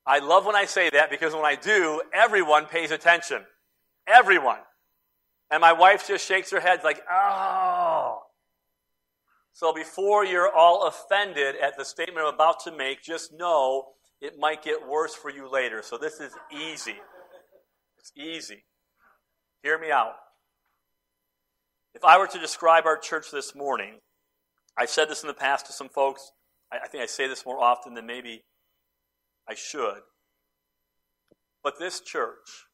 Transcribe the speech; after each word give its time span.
I 0.07 0.21
love 0.21 0.47
when 0.47 0.55
I 0.55 0.67
say 0.67 0.91
that 0.91 1.11
because 1.11 1.35
when 1.35 1.45
I 1.45 1.57
do, 1.57 2.03
everyone 2.15 2.67
pays 2.67 2.93
attention. 2.93 3.43
Everyone. 4.07 4.59
And 5.53 5.61
my 5.61 5.75
wife 5.75 6.09
just 6.09 6.27
shakes 6.27 6.51
her 6.51 6.61
head 6.61 6.81
like, 6.83 7.03
oh. 7.11 8.21
So 9.53 9.75
before 9.75 10.25
you're 10.25 10.51
all 10.51 10.89
offended 10.89 11.57
at 11.63 11.77
the 11.77 11.85
statement 11.85 12.27
I'm 12.27 12.35
about 12.35 12.61
to 12.65 12.73
make, 12.73 13.03
just 13.03 13.35
know 13.35 13.89
it 14.23 14.39
might 14.39 14.65
get 14.65 14.89
worse 14.89 15.15
for 15.15 15.31
you 15.31 15.51
later. 15.51 15.83
So 15.83 15.99
this 15.99 16.21
is 16.21 16.33
easy. 16.51 16.97
It's 17.99 18.13
easy. 18.17 18.65
Hear 19.63 19.79
me 19.79 19.91
out. 19.91 20.15
If 21.95 22.03
I 22.03 22.17
were 22.17 22.27
to 22.29 22.39
describe 22.39 22.87
our 22.87 22.97
church 22.97 23.31
this 23.31 23.55
morning, 23.55 23.99
I've 24.79 24.89
said 24.89 25.11
this 25.11 25.23
in 25.23 25.27
the 25.27 25.35
past 25.35 25.67
to 25.67 25.75
some 25.75 25.91
folks. 25.91 26.33
I, 26.73 26.89
think 26.89 27.03
I 27.03 27.07
say 27.07 27.29
this 27.29 27.45
more 27.45 27.63
often 27.63 27.93
than 27.93 28.07
maybe 28.07 28.45
I 29.47 29.55
should. 29.55 30.01
But 31.63 31.79
this 31.79 32.01
church, 32.01 32.67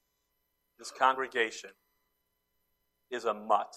this 0.79 0.93
congregation, 0.97 1.71
is 3.11 3.25
a 3.25 3.35
mutt. 3.35 3.75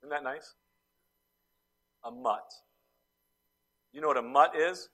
Isn't 0.00 0.10
that 0.10 0.22
nice? 0.22 0.54
A 2.04 2.10
mutt. 2.10 2.52
You 3.92 4.00
know 4.00 4.08
what 4.08 4.16
a 4.16 4.22
mutt 4.22 4.54
is? 4.56 4.88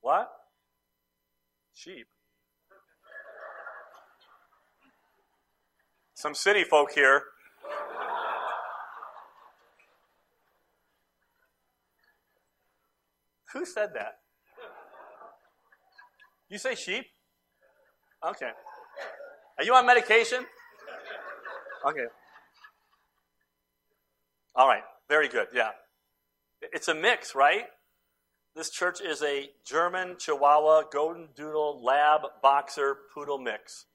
What? 0.00 0.30
Sheep. 1.72 2.06
Some 6.14 6.34
city 6.34 6.64
folk 6.64 6.92
here. 6.92 7.22
Who 13.52 13.64
said 13.64 13.90
that? 13.94 14.18
You 16.48 16.58
say 16.58 16.74
sheep? 16.74 17.06
Okay. 18.26 18.50
Are 19.58 19.64
you 19.64 19.74
on 19.74 19.86
medication? 19.86 20.44
Okay. 21.86 22.06
All 24.54 24.68
right. 24.68 24.82
Very 25.08 25.28
good. 25.28 25.46
Yeah. 25.54 25.70
It's 26.60 26.88
a 26.88 26.94
mix, 26.94 27.34
right? 27.34 27.64
This 28.54 28.70
church 28.70 29.00
is 29.00 29.22
a 29.22 29.50
German 29.66 30.16
Chihuahua 30.18 30.84
Golden 30.90 31.28
Doodle 31.36 31.82
Lab 31.82 32.22
Boxer 32.42 32.96
Poodle 33.14 33.38
mix. 33.38 33.86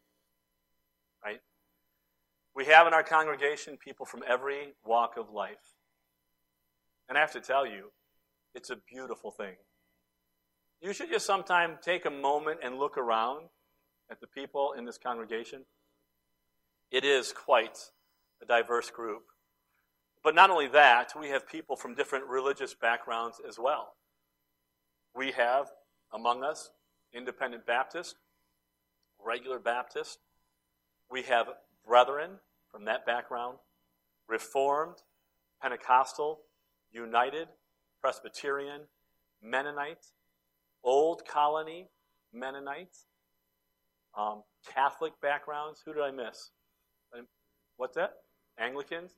Right? 1.24 1.42
We 2.56 2.66
have 2.66 2.88
in 2.88 2.94
our 2.94 3.04
congregation 3.04 3.78
people 3.78 4.06
from 4.06 4.24
every 4.28 4.74
walk 4.86 5.18
of 5.18 5.32
life. 5.32 5.76
And 7.10 7.18
I 7.18 7.22
have 7.22 7.34
to 7.34 7.42
tell 7.42 7.66
you, 7.66 7.92
it's 8.56 8.70
a 8.70 8.78
beautiful 8.90 9.32
thing. 9.32 9.56
You 10.82 10.94
should 10.94 11.10
just 11.10 11.26
sometime 11.26 11.78
take 11.82 12.06
a 12.06 12.12
moment 12.12 12.60
and 12.64 12.78
look 12.78 12.98
around 12.98 13.48
at 14.12 14.20
the 14.20 14.28
people 14.28 14.74
in 14.78 14.84
this 14.86 14.98
congregation, 14.98 15.62
it 16.92 17.06
is 17.06 17.32
quite 17.32 17.92
a 18.42 18.46
diverse 18.46 18.92
group. 18.92 19.24
But 20.22 20.36
not 20.36 20.52
only 20.52 20.68
that, 20.68 21.14
we 21.20 21.30
have 21.30 21.48
people 21.48 21.78
from 21.78 21.96
different 21.96 22.26
religious 22.26 22.74
backgrounds 22.74 23.40
as 23.48 23.58
well. 23.58 23.94
We 25.16 25.32
have 25.32 25.72
among 26.14 26.44
us 26.44 26.70
independent 27.14 27.66
Baptists, 27.66 28.16
regular 29.24 29.60
Baptists. 29.60 30.18
We 31.10 31.24
have 31.24 31.48
brethren 31.88 32.32
from 32.70 32.86
that 32.86 33.06
background, 33.06 33.58
Reformed, 34.28 34.98
Pentecostal, 35.62 36.42
United, 36.92 37.48
Presbyterian, 38.02 38.82
Mennonite, 39.42 40.08
Old 40.84 41.26
Colony, 41.26 41.88
Mennonite, 42.34 42.98
um, 44.18 44.44
Catholic 44.74 45.14
backgrounds. 45.22 45.82
Who 45.86 45.94
did 45.94 46.04
I 46.04 46.12
miss? 46.12 46.52
What's 47.78 47.96
that? 47.96 48.14
Anglicans, 48.60 49.12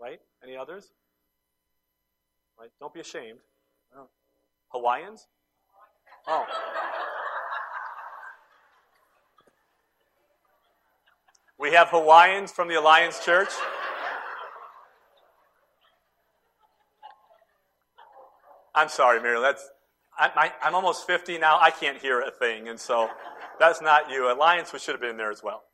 right? 0.00 0.20
Any 0.44 0.56
others? 0.56 0.92
Right? 2.58 2.70
Don't 2.78 2.92
be 2.92 3.00
ashamed. 3.00 3.38
Hawaiians? 4.68 5.26
Oh. 6.26 6.44
We 11.58 11.72
have 11.72 11.88
Hawaiians 11.88 12.50
from 12.52 12.68
the 12.68 12.74
Alliance 12.74 13.24
Church. 13.24 13.50
I'm 18.74 18.88
sorry, 18.88 19.20
Miriam. 19.20 19.42
That's 19.42 19.68
I, 20.18 20.52
am 20.62 20.74
almost 20.74 21.06
50 21.06 21.38
now. 21.38 21.58
I 21.60 21.70
can't 21.70 21.98
hear 21.98 22.20
a 22.20 22.30
thing, 22.30 22.68
and 22.68 22.78
so 22.78 23.08
that's 23.58 23.80
not 23.80 24.10
you. 24.10 24.30
Alliance 24.30 24.70
should 24.70 24.92
have 24.92 25.00
been 25.00 25.16
there 25.16 25.30
as 25.30 25.42
well. 25.42 25.64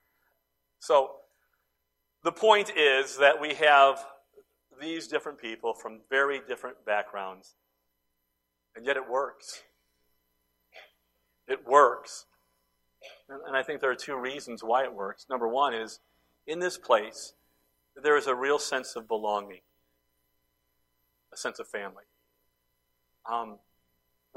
So 0.78 1.10
the 2.22 2.32
point 2.32 2.70
is 2.76 3.18
that 3.18 3.40
we 3.40 3.54
have 3.54 4.04
these 4.80 5.08
different 5.08 5.38
people 5.40 5.74
from 5.74 6.00
very 6.08 6.40
different 6.46 6.84
backgrounds, 6.84 7.56
and 8.76 8.86
yet 8.86 8.96
it 8.96 9.08
works. 9.08 9.62
It 11.48 11.66
works. 11.66 12.26
And 13.28 13.56
I 13.56 13.62
think 13.62 13.80
there 13.80 13.90
are 13.90 13.96
two 13.96 14.16
reasons 14.16 14.62
why 14.62 14.84
it 14.84 14.94
works. 14.94 15.26
Number 15.28 15.48
one 15.48 15.74
is 15.74 16.00
in 16.46 16.58
this 16.58 16.78
place, 16.78 17.34
there 18.02 18.16
is 18.16 18.26
a 18.26 18.34
real 18.34 18.58
sense 18.58 18.96
of 18.96 19.08
belonging, 19.08 19.60
a 21.32 21.36
sense 21.36 21.58
of 21.58 21.68
family. 21.68 22.04
Um, 23.30 23.58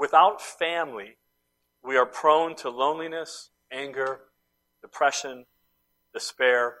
without 0.02 0.42
family, 0.42 1.16
we 1.80 1.96
are 1.96 2.04
prone 2.04 2.56
to 2.56 2.68
loneliness, 2.68 3.50
anger, 3.70 4.18
depression, 4.80 5.46
despair, 6.12 6.74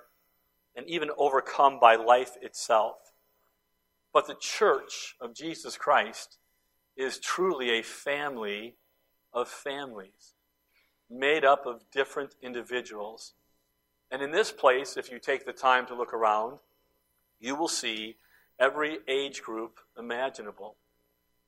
and 0.74 0.84
even 0.88 1.08
overcome 1.16 1.78
by 1.80 1.94
life 1.94 2.36
itself. 2.42 2.96
But 4.12 4.26
the 4.26 4.34
church 4.34 5.14
of 5.20 5.36
Jesus 5.36 5.76
Christ 5.76 6.38
is 6.96 7.20
truly 7.20 7.78
a 7.78 7.84
family 7.84 8.74
of 9.32 9.46
families, 9.46 10.34
made 11.08 11.44
up 11.44 11.64
of 11.64 11.88
different 11.92 12.34
individuals. 12.42 13.34
And 14.10 14.20
in 14.20 14.32
this 14.32 14.50
place, 14.50 14.96
if 14.96 15.12
you 15.12 15.20
take 15.20 15.46
the 15.46 15.52
time 15.52 15.86
to 15.86 15.94
look 15.94 16.12
around, 16.12 16.58
you 17.38 17.54
will 17.54 17.68
see 17.68 18.16
every 18.58 18.98
age 19.06 19.42
group 19.42 19.78
imaginable. 19.96 20.74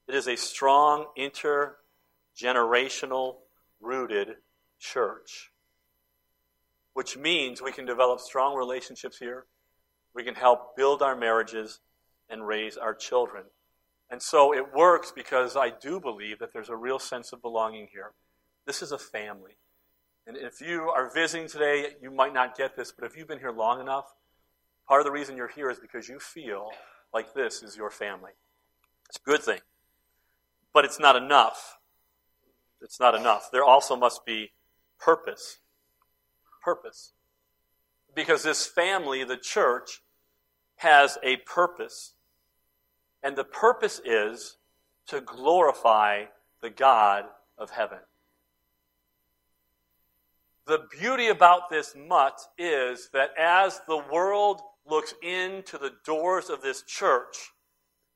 It 0.06 0.14
is 0.14 0.28
a 0.28 0.36
strong 0.36 1.06
intergenerational 1.18 3.36
rooted 3.80 4.36
church, 4.78 5.50
which 6.92 7.16
means 7.16 7.62
we 7.62 7.72
can 7.72 7.86
develop 7.86 8.20
strong 8.20 8.54
relationships 8.56 9.18
here. 9.18 9.46
We 10.14 10.24
can 10.24 10.34
help 10.34 10.76
build 10.76 11.00
our 11.02 11.16
marriages 11.16 11.80
and 12.28 12.46
raise 12.46 12.76
our 12.76 12.94
children. 12.94 13.44
And 14.10 14.20
so 14.22 14.54
it 14.54 14.74
works 14.74 15.10
because 15.10 15.56
I 15.56 15.70
do 15.70 15.98
believe 15.98 16.38
that 16.38 16.52
there's 16.52 16.68
a 16.68 16.76
real 16.76 16.98
sense 16.98 17.32
of 17.32 17.42
belonging 17.42 17.88
here. 17.90 18.12
This 18.66 18.82
is 18.82 18.92
a 18.92 18.98
family. 18.98 19.56
And 20.26 20.36
if 20.36 20.60
you 20.60 20.90
are 20.90 21.10
visiting 21.12 21.48
today, 21.48 21.96
you 22.00 22.10
might 22.10 22.32
not 22.32 22.56
get 22.56 22.76
this, 22.76 22.92
but 22.92 23.04
if 23.04 23.16
you've 23.16 23.28
been 23.28 23.40
here 23.40 23.52
long 23.52 23.80
enough, 23.80 24.14
part 24.88 25.00
of 25.00 25.06
the 25.06 25.12
reason 25.12 25.36
you're 25.36 25.48
here 25.48 25.70
is 25.70 25.78
because 25.78 26.08
you 26.08 26.18
feel 26.18 26.70
like 27.12 27.34
this 27.34 27.62
is 27.62 27.76
your 27.76 27.90
family. 27.90 28.32
It's 29.08 29.18
a 29.18 29.22
good 29.22 29.42
thing. 29.42 29.60
But 30.74 30.84
it's 30.84 31.00
not 31.00 31.16
enough 31.16 31.78
it's 32.84 33.00
not 33.00 33.14
enough. 33.14 33.50
There 33.50 33.64
also 33.64 33.96
must 33.96 34.26
be 34.26 34.52
purpose. 35.00 35.58
Purpose. 36.62 37.12
Because 38.14 38.42
this 38.42 38.66
family, 38.66 39.24
the 39.24 39.38
church, 39.38 40.02
has 40.76 41.16
a 41.22 41.38
purpose. 41.38 42.12
And 43.22 43.36
the 43.36 43.44
purpose 43.44 44.02
is 44.04 44.58
to 45.06 45.22
glorify 45.22 46.24
the 46.60 46.70
God 46.70 47.24
of 47.56 47.70
heaven. 47.70 47.98
The 50.66 50.86
beauty 50.98 51.28
about 51.28 51.70
this 51.70 51.94
mutt 51.96 52.40
is 52.58 53.08
that 53.12 53.30
as 53.38 53.80
the 53.86 54.02
world 54.12 54.60
looks 54.86 55.14
into 55.22 55.78
the 55.78 55.92
doors 56.04 56.50
of 56.50 56.60
this 56.60 56.82
church, 56.82 57.52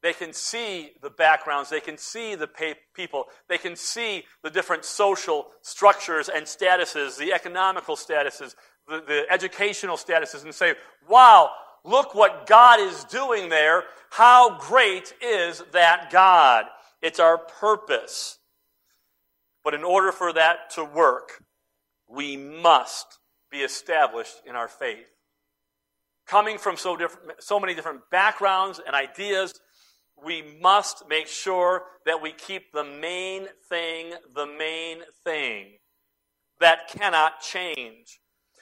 They 0.02 0.12
can 0.12 0.32
see 0.32 0.92
the 1.02 1.10
backgrounds, 1.10 1.70
they 1.70 1.80
can 1.80 1.98
see 1.98 2.36
the 2.36 2.48
people, 2.94 3.24
they 3.48 3.58
can 3.58 3.74
see 3.74 4.24
the 4.44 4.50
different 4.50 4.84
social 4.84 5.48
structures 5.62 6.28
and 6.28 6.46
statuses, 6.46 7.18
the 7.18 7.32
economical 7.32 7.96
statuses, 7.96 8.54
the, 8.88 9.02
the 9.06 9.26
educational 9.28 9.96
statuses, 9.96 10.44
and 10.44 10.54
say, 10.54 10.74
wow, 11.08 11.50
look 11.84 12.14
what 12.14 12.46
God 12.46 12.78
is 12.78 13.04
doing 13.04 13.48
there. 13.48 13.84
How 14.10 14.58
great 14.58 15.12
is 15.20 15.62
that 15.72 16.10
God? 16.12 16.66
It's 17.02 17.18
our 17.18 17.38
purpose. 17.38 18.38
But 19.64 19.74
in 19.74 19.82
order 19.82 20.12
for 20.12 20.32
that 20.32 20.70
to 20.76 20.84
work, 20.84 21.44
we 22.08 22.36
must 22.36 23.18
be 23.50 23.58
established 23.58 24.40
in 24.46 24.54
our 24.54 24.68
faith. 24.68 25.10
Coming 26.26 26.58
from 26.58 26.76
so, 26.76 26.96
different, 26.96 27.42
so 27.42 27.58
many 27.58 27.74
different 27.74 28.02
backgrounds 28.10 28.80
and 28.86 28.94
ideas, 28.94 29.54
we 30.24 30.42
must 30.60 31.08
make 31.08 31.26
sure 31.26 31.82
that 32.06 32.22
we 32.22 32.32
keep 32.32 32.72
the 32.72 32.84
main 32.84 33.46
thing 33.68 34.12
the 34.34 34.46
main 34.46 34.98
thing 35.24 35.78
that 36.60 36.88
cannot 36.88 37.40
change. 37.40 38.20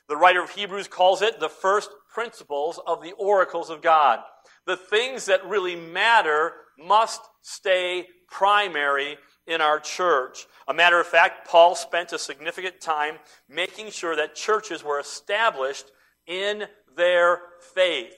The 0.08 0.16
writer 0.16 0.42
of 0.42 0.50
Hebrews 0.50 0.88
calls 0.88 1.22
it 1.22 1.40
the 1.40 1.48
first 1.48 1.90
principles 2.12 2.78
of 2.86 3.02
the 3.02 3.12
oracles 3.12 3.70
of 3.70 3.82
God. 3.82 4.20
The 4.66 4.76
things 4.76 5.26
that 5.26 5.46
really 5.46 5.76
matter 5.76 6.52
must 6.78 7.20
stay 7.42 8.06
primary 8.30 9.16
in 9.46 9.60
our 9.60 9.80
church. 9.80 10.46
A 10.68 10.74
matter 10.74 11.00
of 11.00 11.06
fact, 11.06 11.48
Paul 11.48 11.74
spent 11.74 12.12
a 12.12 12.18
significant 12.18 12.80
time 12.80 13.16
making 13.48 13.90
sure 13.90 14.16
that 14.16 14.34
churches 14.34 14.84
were 14.84 15.00
established 15.00 15.86
in 16.26 16.64
their 16.96 17.40
faith. 17.74 18.14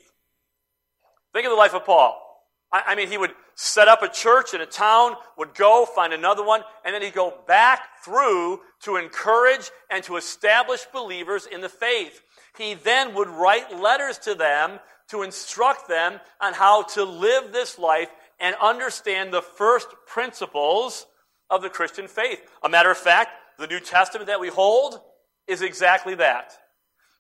Think 1.32 1.46
of 1.46 1.52
the 1.52 1.56
life 1.56 1.74
of 1.74 1.84
Paul. 1.84 2.27
I, 2.70 2.94
mean, 2.94 3.08
he 3.08 3.16
would 3.16 3.32
set 3.54 3.88
up 3.88 4.02
a 4.02 4.08
church 4.08 4.52
in 4.52 4.60
a 4.60 4.66
town, 4.66 5.14
would 5.38 5.54
go 5.54 5.86
find 5.86 6.12
another 6.12 6.44
one, 6.44 6.62
and 6.84 6.94
then 6.94 7.00
he'd 7.00 7.14
go 7.14 7.32
back 7.46 7.80
through 8.04 8.60
to 8.82 8.96
encourage 8.96 9.70
and 9.90 10.04
to 10.04 10.16
establish 10.16 10.84
believers 10.92 11.46
in 11.46 11.62
the 11.62 11.70
faith. 11.70 12.20
He 12.58 12.74
then 12.74 13.14
would 13.14 13.28
write 13.28 13.74
letters 13.74 14.18
to 14.18 14.34
them 14.34 14.80
to 15.10 15.22
instruct 15.22 15.88
them 15.88 16.20
on 16.40 16.52
how 16.52 16.82
to 16.82 17.04
live 17.04 17.52
this 17.52 17.78
life 17.78 18.10
and 18.38 18.54
understand 18.60 19.32
the 19.32 19.42
first 19.42 19.88
principles 20.06 21.06
of 21.48 21.62
the 21.62 21.70
Christian 21.70 22.06
faith. 22.06 22.40
A 22.62 22.68
matter 22.68 22.90
of 22.90 22.98
fact, 22.98 23.30
the 23.58 23.66
New 23.66 23.80
Testament 23.80 24.26
that 24.26 24.40
we 24.40 24.48
hold 24.48 25.00
is 25.46 25.62
exactly 25.62 26.14
that. 26.16 26.52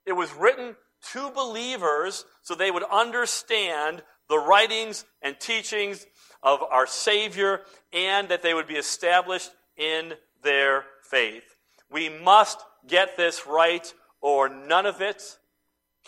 It 0.04 0.12
was 0.12 0.32
written 0.34 0.76
to 1.12 1.30
believers 1.30 2.24
so 2.42 2.54
they 2.54 2.70
would 2.70 2.84
understand 2.84 4.02
the 4.28 4.38
writings 4.38 5.04
and 5.22 5.38
teachings 5.40 6.06
of 6.42 6.62
our 6.62 6.86
Savior 6.86 7.62
and 7.92 8.28
that 8.28 8.42
they 8.42 8.54
would 8.54 8.68
be 8.68 8.76
established 8.76 9.50
in 9.76 10.14
their 10.42 10.84
faith. 11.02 11.56
We 11.90 12.08
must 12.08 12.58
get 12.86 13.16
this 13.16 13.46
right, 13.46 13.92
or 14.20 14.48
none 14.48 14.86
of 14.86 15.00
it 15.00 15.22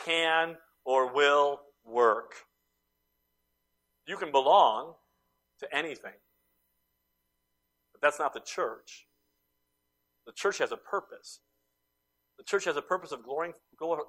can 0.05 0.57
or 0.85 1.13
will 1.13 1.61
work. 1.85 2.35
You 4.07 4.17
can 4.17 4.31
belong 4.31 4.95
to 5.61 5.75
anything, 5.75 6.13
but 7.93 8.01
that's 8.03 8.19
not 8.19 8.35
the 8.35 8.41
church. 8.41 9.07
The 10.27 10.33
church 10.33 10.59
has 10.59 10.73
a 10.73 10.77
purpose. 10.77 11.41
The 12.39 12.45
church 12.45 12.65
has 12.65 12.77
a 12.77 12.83
purpose 12.83 13.13
of 13.13 13.21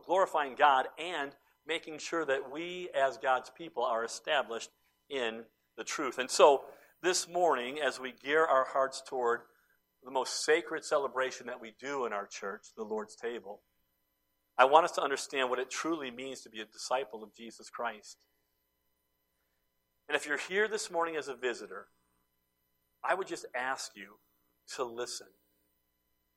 glorifying 0.05 0.55
God 0.55 0.87
and 0.97 1.31
making 1.67 1.99
sure 1.99 2.25
that 2.25 2.51
we, 2.51 2.89
as 2.95 3.17
God's 3.17 3.49
people, 3.49 3.83
are 3.83 4.03
established 4.03 4.69
in 5.09 5.43
the 5.77 5.83
truth. 5.83 6.17
And 6.17 6.29
so, 6.29 6.63
this 7.03 7.27
morning, 7.27 7.79
as 7.79 7.99
we 7.99 8.13
gear 8.23 8.45
our 8.45 8.65
hearts 8.65 9.01
toward 9.05 9.41
the 10.03 10.11
most 10.11 10.45
sacred 10.45 10.85
celebration 10.85 11.47
that 11.47 11.61
we 11.61 11.73
do 11.79 12.05
in 12.05 12.13
our 12.13 12.27
church, 12.27 12.67
the 12.75 12.83
Lord's 12.83 13.15
table, 13.15 13.61
I 14.57 14.65
want 14.65 14.85
us 14.85 14.91
to 14.93 15.01
understand 15.01 15.49
what 15.49 15.59
it 15.59 15.71
truly 15.71 16.11
means 16.11 16.41
to 16.41 16.49
be 16.49 16.61
a 16.61 16.65
disciple 16.65 17.23
of 17.23 17.35
Jesus 17.35 17.69
Christ. 17.69 18.17
And 20.07 20.15
if 20.15 20.25
you're 20.25 20.37
here 20.37 20.67
this 20.67 20.91
morning 20.91 21.15
as 21.15 21.27
a 21.27 21.35
visitor, 21.35 21.87
I 23.03 23.15
would 23.15 23.27
just 23.27 23.45
ask 23.55 23.93
you 23.95 24.17
to 24.75 24.83
listen 24.83 25.27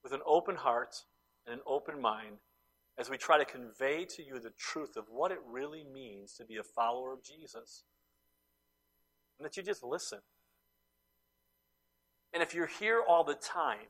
with 0.03 0.13
an 0.13 0.21
open 0.27 0.57
heart 0.57 0.95
and 1.47 1.55
an 1.55 1.61
open 1.67 2.01
mind 2.01 2.37
as 2.99 3.11
we 3.11 3.17
try 3.17 3.39
to 3.39 3.45
convey 3.45 4.05
to 4.05 4.23
you 4.23 4.39
the 4.39 4.53
truth 4.59 4.97
of 4.97 5.05
what 5.09 5.33
it 5.33 5.39
really 5.47 5.85
means 5.93 6.35
to 6.35 6.45
be 6.45 6.57
a 6.57 6.63
follower 6.63 7.13
of 7.13 7.25
Jesus. 7.25 7.85
And 9.39 9.45
that 9.45 9.57
you 9.57 9.63
just 9.63 9.83
listen. 9.83 10.21
And 12.33 12.43
if 12.43 12.55
you're 12.55 12.67
here 12.67 13.03
all 13.07 13.25
the 13.25 13.35
time, 13.35 13.89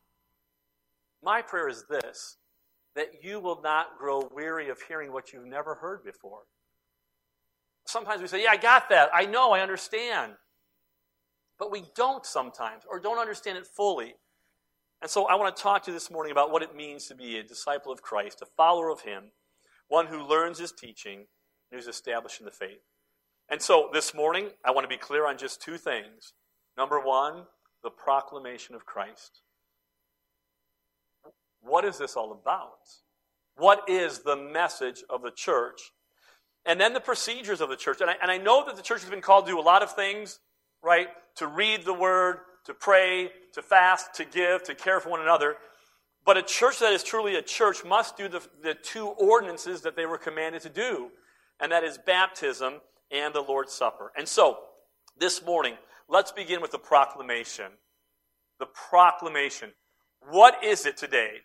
my 1.23 1.43
prayer 1.43 1.69
is 1.69 1.85
this 1.89 2.37
that 2.95 3.25
you 3.25 3.41
will 3.41 3.61
not 3.61 3.99
grow 3.99 4.23
weary 4.33 4.69
of 4.69 4.81
hearing 4.87 5.13
what 5.13 5.33
you've 5.33 5.47
never 5.47 5.75
heard 5.75 6.05
before. 6.05 6.43
Sometimes 7.87 8.23
we 8.23 8.29
say, 8.29 8.45
Yeah, 8.45 8.51
I 8.51 8.57
got 8.57 8.89
that. 8.91 9.11
I 9.13 9.27
know, 9.27 9.53
I 9.53 9.61
understand. 9.61 10.35
But 11.59 11.71
we 11.71 11.85
don't 11.97 12.25
sometimes, 12.25 12.85
or 12.89 13.01
don't 13.01 13.19
understand 13.19 13.59
it 13.59 13.67
fully. 13.67 14.15
And 15.05 15.11
so 15.11 15.27
I 15.27 15.35
want 15.35 15.55
to 15.55 15.63
talk 15.63 15.83
to 15.83 15.91
you 15.91 15.95
this 15.95 16.11
morning 16.11 16.33
about 16.33 16.51
what 16.51 16.63
it 16.63 16.75
means 16.75 17.09
to 17.09 17.15
be 17.15 17.37
a 17.37 17.43
disciple 17.43 17.93
of 17.93 18.01
Christ, 18.01 18.41
a 18.41 18.47
follower 18.47 18.89
of 18.89 19.03
Him, 19.03 19.25
one 19.87 20.07
who 20.07 20.27
learns 20.27 20.59
His 20.59 20.73
teaching 20.73 21.19
and 21.19 21.79
who's 21.79 21.89
established 21.89 22.41
in 22.41 22.47
the 22.47 22.51
faith. 22.51 22.81
And 23.51 23.61
so 23.61 23.91
this 23.93 24.15
morning, 24.15 24.49
I 24.65 24.71
want 24.71 24.85
to 24.85 24.89
be 24.89 24.97
clear 24.97 25.27
on 25.27 25.37
just 25.37 25.61
two 25.61 25.77
things. 25.77 26.33
Number 26.79 26.99
one, 26.99 27.43
the 27.83 27.91
proclamation 27.91 28.75
of 28.75 28.87
Christ. 28.87 29.43
What 31.61 31.85
is 31.85 31.99
this 31.99 32.17
all 32.17 32.33
about? 32.33 32.79
What 33.59 33.87
is 33.87 34.21
the 34.21 34.37
message 34.37 35.05
of 35.11 35.21
the 35.21 35.31
church? 35.31 35.93
And 36.65 36.81
then 36.81 36.95
the 36.95 36.99
procedures 37.01 37.61
of 37.61 37.69
the 37.69 37.77
church. 37.77 38.01
And 38.01 38.09
I, 38.09 38.15
and 38.23 38.31
I 38.31 38.39
know 38.39 38.65
that 38.65 38.77
the 38.77 38.83
church 38.83 39.03
has 39.03 39.11
been 39.11 39.21
called 39.21 39.45
to 39.45 39.53
do 39.53 39.61
a 39.61 39.61
lot 39.61 39.83
of 39.83 39.95
things, 39.95 40.41
right? 40.83 41.09
To 41.37 41.47
read 41.47 41.85
the 41.85 41.93
word, 41.93 42.39
to 42.65 42.75
pray, 42.75 43.31
to 43.53 43.63
fast, 43.63 44.15
to 44.15 44.25
give, 44.25 44.63
to 44.65 44.75
care 44.75 45.01
for 45.01 45.11
one 45.11 45.21
another. 45.21 45.57
But 46.25 46.39
a 46.39 46.43
church 46.43 46.79
that 46.79 46.93
is 46.93 47.03
truly 47.03 47.37
a 47.37 47.43
church 47.43 47.85
must 47.85 48.17
do 48.17 48.29
the, 48.29 48.41
the 48.63 48.75
two 48.75 49.07
ordinances 49.07 49.83
that 49.83 49.97
they 49.97 50.07
were 50.07 50.19
commanded 50.19 50.63
to 50.63 50.71
do, 50.71 51.11
and 51.61 51.71
that 51.73 51.85
is 51.85 51.99
baptism 51.99 52.81
and 53.11 53.35
the 53.35 53.43
Lord's 53.43 53.73
Supper. 53.73 54.13
And 54.17 54.27
so, 54.27 54.59
this 55.19 55.45
morning, 55.45 55.75
let's 56.09 56.33
begin 56.33 56.61
with 56.61 56.71
the 56.71 56.79
proclamation. 56.79 57.71
The 58.59 58.67
proclamation. 58.67 59.71
What 60.31 60.65
is 60.65 60.87
it 60.87 60.97
today 60.97 61.39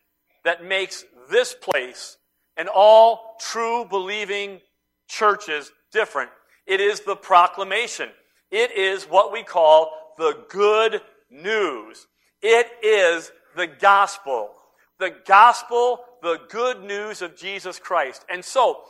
that 0.46 0.64
makes 0.64 1.04
this 1.30 1.54
place 1.54 2.18
and 2.56 2.70
all 2.70 3.36
true 3.42 3.86
believing 3.86 4.62
churches 5.08 5.72
different? 5.92 6.30
It 6.66 6.80
is 6.80 7.02
the 7.02 7.16
proclamation. 7.16 8.10
It 8.50 8.72
is 8.72 9.04
what 9.04 9.34
we 9.34 9.44
call 9.44 9.92
the 10.20 10.38
good 10.50 11.02
news. 11.32 12.06
It 12.42 12.68
is 12.84 13.32
the 13.56 13.68
gospel. 13.68 14.52
The 15.00 15.16
gospel, 15.26 16.02
the 16.22 16.40
good 16.50 16.84
news 16.84 17.22
of 17.22 17.38
Jesus 17.38 17.80
Christ. 17.80 18.26
And 18.30 18.44
so, 18.44 18.82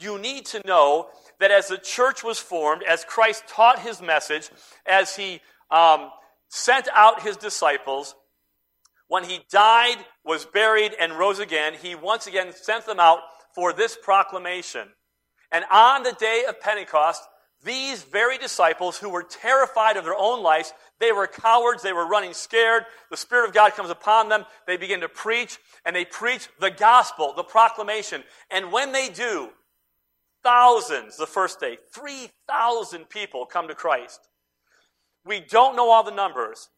you 0.00 0.18
need 0.18 0.46
to 0.46 0.62
know 0.66 1.08
that 1.40 1.50
as 1.50 1.68
the 1.68 1.76
church 1.76 2.24
was 2.24 2.38
formed, 2.38 2.82
as 2.82 3.04
Christ 3.04 3.44
taught 3.46 3.80
his 3.80 4.00
message, 4.00 4.48
as 4.86 5.14
he 5.14 5.40
um, 5.70 6.10
sent 6.48 6.88
out 6.94 7.22
his 7.22 7.36
disciples, 7.36 8.14
when 9.08 9.24
he 9.24 9.40
died, 9.50 9.98
was 10.24 10.46
buried, 10.46 10.94
and 10.98 11.18
rose 11.18 11.38
again, 11.38 11.74
he 11.80 11.94
once 11.94 12.26
again 12.26 12.52
sent 12.54 12.86
them 12.86 13.00
out 13.00 13.20
for 13.54 13.72
this 13.72 13.96
proclamation. 14.02 14.88
And 15.52 15.64
on 15.70 16.02
the 16.02 16.12
day 16.12 16.44
of 16.48 16.60
Pentecost, 16.60 17.22
these 17.64 18.02
very 18.04 18.38
disciples 18.38 18.98
who 18.98 19.08
were 19.08 19.24
terrified 19.24 19.96
of 19.96 20.04
their 20.04 20.16
own 20.16 20.42
lives, 20.42 20.72
they 21.00 21.10
were 21.10 21.26
cowards, 21.26 21.82
they 21.82 21.92
were 21.92 22.06
running 22.06 22.32
scared. 22.32 22.84
The 23.10 23.16
Spirit 23.16 23.48
of 23.48 23.54
God 23.54 23.72
comes 23.74 23.90
upon 23.90 24.28
them. 24.28 24.44
They 24.66 24.76
begin 24.76 25.00
to 25.00 25.08
preach, 25.08 25.58
and 25.84 25.94
they 25.94 26.04
preach 26.04 26.48
the 26.60 26.70
gospel, 26.70 27.32
the 27.34 27.42
proclamation. 27.42 28.22
And 28.50 28.70
when 28.70 28.92
they 28.92 29.08
do, 29.08 29.50
thousands 30.44 31.16
the 31.16 31.26
first 31.26 31.58
day, 31.58 31.78
3,000 31.92 33.08
people 33.08 33.44
come 33.44 33.66
to 33.68 33.74
Christ. 33.74 34.20
We 35.24 35.40
don't 35.40 35.74
know 35.74 35.90
all 35.90 36.04
the 36.04 36.12
numbers, 36.12 36.68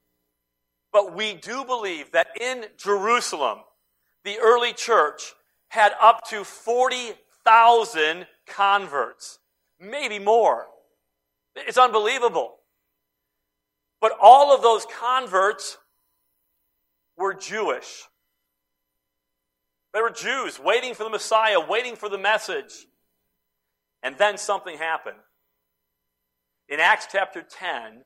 but 0.93 1.15
we 1.15 1.35
do 1.35 1.65
believe 1.65 2.13
that 2.13 2.29
in 2.41 2.65
Jerusalem, 2.79 3.59
the 4.25 4.39
early 4.39 4.73
church 4.73 5.35
had 5.69 5.93
up 6.01 6.27
to 6.31 6.43
40,000 6.43 8.27
converts 8.47 9.41
maybe 9.81 10.19
more. 10.19 10.67
It's 11.67 11.79
unbelievable. 11.79 12.57
But 14.01 14.13
all 14.21 14.55
of 14.55 14.63
those 14.63 14.87
converts 14.87 15.77
were 17.17 17.35
Jewish. 17.35 18.05
They 19.93 20.01
were 20.01 20.11
Jews 20.11 20.59
waiting 20.59 20.95
for 20.95 21.05
the 21.05 21.11
Messiah, 21.11 21.61
waiting 21.61 21.97
for 21.97 22.09
the 22.09 22.19
message. 22.19 22.87
And 24.03 24.17
then 24.17 24.39
something 24.39 24.79
happened. 24.79 25.19
In 26.69 26.81
Acts 26.81 27.09
chapter 27.11 27.43
10, 27.43 28.03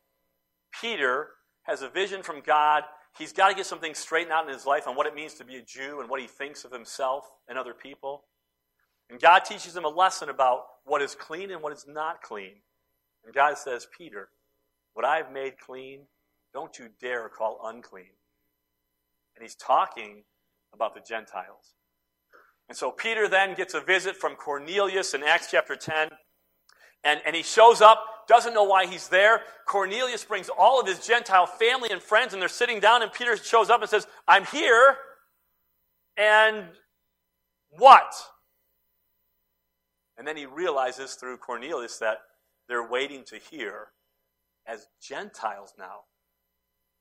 Peter 0.80 1.28
has 1.64 1.82
a 1.82 1.88
vision 1.88 2.22
from 2.22 2.40
God. 2.40 2.82
He's 3.18 3.32
got 3.32 3.50
to 3.50 3.54
get 3.54 3.66
something 3.66 3.94
straightened 3.94 4.32
out 4.32 4.48
in 4.48 4.52
his 4.52 4.66
life 4.66 4.88
on 4.88 4.96
what 4.96 5.06
it 5.06 5.14
means 5.14 5.34
to 5.34 5.44
be 5.44 5.56
a 5.56 5.62
Jew 5.62 6.00
and 6.00 6.08
what 6.08 6.20
he 6.20 6.26
thinks 6.26 6.64
of 6.64 6.72
himself 6.72 7.24
and 7.48 7.58
other 7.58 7.74
people. 7.74 8.24
And 9.10 9.20
God 9.20 9.40
teaches 9.40 9.76
him 9.76 9.84
a 9.84 9.88
lesson 9.88 10.30
about 10.30 10.62
what 10.84 11.02
is 11.02 11.14
clean 11.14 11.50
and 11.50 11.62
what 11.62 11.72
is 11.72 11.84
not 11.86 12.22
clean. 12.22 12.54
And 13.24 13.34
God 13.34 13.56
says, 13.58 13.86
Peter, 13.96 14.28
what 14.92 15.04
I've 15.04 15.32
made 15.32 15.58
clean, 15.58 16.00
don't 16.52 16.78
you 16.78 16.88
dare 17.00 17.28
call 17.28 17.60
unclean. 17.64 18.12
And 19.36 19.42
he's 19.42 19.54
talking 19.56 20.24
about 20.72 20.94
the 20.94 21.00
Gentiles. 21.00 21.74
And 22.68 22.76
so 22.76 22.90
Peter 22.90 23.28
then 23.28 23.54
gets 23.54 23.74
a 23.74 23.80
visit 23.80 24.16
from 24.16 24.36
Cornelius 24.36 25.14
in 25.14 25.22
Acts 25.22 25.48
chapter 25.50 25.76
10. 25.76 26.10
And, 27.02 27.20
and 27.26 27.36
he 27.36 27.42
shows 27.42 27.82
up, 27.82 28.02
doesn't 28.28 28.54
know 28.54 28.64
why 28.64 28.86
he's 28.86 29.08
there. 29.08 29.42
Cornelius 29.66 30.24
brings 30.24 30.48
all 30.48 30.80
of 30.80 30.86
his 30.86 31.06
Gentile 31.06 31.46
family 31.46 31.90
and 31.90 32.00
friends, 32.00 32.32
and 32.32 32.40
they're 32.40 32.48
sitting 32.48 32.80
down, 32.80 33.02
and 33.02 33.12
Peter 33.12 33.36
shows 33.36 33.68
up 33.68 33.82
and 33.82 33.90
says, 33.90 34.06
I'm 34.26 34.46
here. 34.46 34.96
And 36.16 36.68
what? 37.70 38.14
And 40.16 40.26
then 40.26 40.36
he 40.36 40.46
realizes 40.46 41.14
through 41.14 41.38
Cornelius 41.38 41.98
that 41.98 42.18
they're 42.68 42.88
waiting 42.88 43.24
to 43.24 43.36
hear, 43.36 43.88
as 44.66 44.86
Gentiles 45.00 45.74
now, 45.78 46.04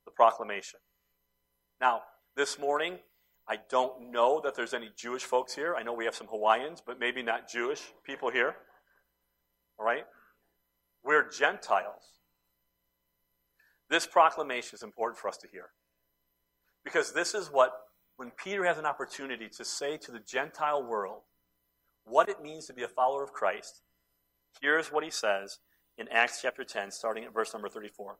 the 0.06 0.12
proclamation. 0.12 0.80
Now, 1.80 2.02
this 2.36 2.60
morning, 2.60 3.00
I 3.48 3.58
don't 3.70 4.12
know 4.12 4.42
that 4.44 4.56
there's 4.56 4.74
any 4.74 4.90
Jewish 4.96 5.24
folks 5.24 5.54
here. 5.54 5.76
I 5.76 5.84
know 5.84 5.94
we 5.94 6.06
have 6.06 6.16
some 6.16 6.28
Hawaiians, 6.28 6.82
but 6.86 7.00
maybe 7.00 7.22
not 7.22 7.50
Jewish 7.50 7.82
people 8.06 8.30
here. 8.32 8.56
All 9.78 9.86
right? 9.86 10.06
We're 11.04 11.30
Gentiles. 11.30 12.04
This 13.90 14.08
proclamation 14.08 14.76
is 14.76 14.84
important 14.84 15.20
for 15.20 15.28
us 15.28 15.38
to 15.38 15.48
hear. 15.48 15.70
Because 16.84 17.14
this 17.14 17.34
is 17.34 17.50
what, 17.50 17.72
when 18.18 18.32
Peter 18.32 18.64
has 18.64 18.78
an 18.78 18.86
opportunity 18.86 19.50
to 19.50 19.66
say 19.66 19.98
to 19.98 20.12
the 20.12 20.20
Gentile 20.20 20.84
world 20.84 21.22
what 22.06 22.30
it 22.30 22.42
means 22.42 22.66
to 22.68 22.74
be 22.74 22.84
a 22.84 22.88
follower 22.88 23.24
of 23.24 23.34
Christ, 23.34 23.82
here's 24.62 24.92
what 24.92 25.04
he 25.04 25.10
says 25.10 25.60
in 25.98 26.08
Acts 26.10 26.42
chapter 26.42 26.64
10, 26.64 26.92
starting 26.92 27.24
at 27.24 27.34
verse 27.34 27.54
number 27.54 27.70
34. 27.70 28.18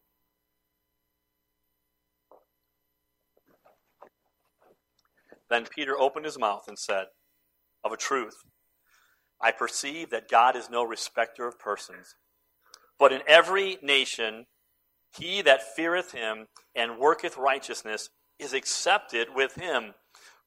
Then 5.50 5.66
Peter 5.66 5.98
opened 5.98 6.26
his 6.26 6.40
mouth 6.40 6.66
and 6.68 6.80
said, 6.80 7.06
Of 7.84 7.92
a 7.92 7.98
truth, 7.98 8.38
I 9.42 9.52
perceive 9.52 10.10
that 10.10 10.30
God 10.30 10.56
is 10.56 10.70
no 10.70 10.84
respecter 10.84 11.48
of 11.48 11.60
persons, 11.60 12.16
but 12.98 13.12
in 13.12 13.22
every 13.28 13.78
nation 13.82 14.46
he 15.18 15.42
that 15.44 15.76
feareth 15.76 16.12
him 16.12 16.48
and 16.76 16.98
worketh 16.98 17.38
righteousness 17.38 18.10
is 18.40 18.54
accepted 18.54 19.28
with 19.36 19.56
him. 19.56 19.94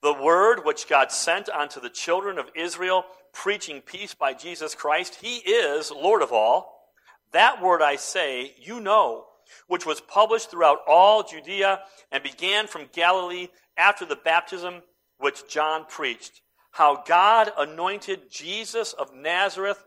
The 0.02 0.12
word 0.12 0.64
which 0.64 0.88
God 0.88 1.12
sent 1.12 1.48
unto 1.48 1.80
the 1.80 1.90
children 1.90 2.38
of 2.38 2.50
Israel, 2.54 3.04
preaching 3.36 3.82
peace 3.82 4.14
by 4.14 4.32
Jesus 4.32 4.74
Christ, 4.74 5.16
he 5.16 5.36
is 5.36 5.90
Lord 5.90 6.22
of 6.22 6.32
all. 6.32 6.90
That 7.32 7.62
word 7.62 7.82
I 7.82 7.96
say, 7.96 8.54
you 8.58 8.80
know, 8.80 9.26
which 9.68 9.84
was 9.84 10.00
published 10.00 10.50
throughout 10.50 10.78
all 10.88 11.22
Judea 11.22 11.80
and 12.10 12.22
began 12.22 12.66
from 12.66 12.88
Galilee 12.92 13.48
after 13.76 14.06
the 14.06 14.16
baptism 14.16 14.82
which 15.18 15.48
John 15.48 15.84
preached, 15.86 16.40
how 16.72 17.04
God 17.06 17.50
anointed 17.58 18.30
Jesus 18.30 18.94
of 18.94 19.14
Nazareth 19.14 19.84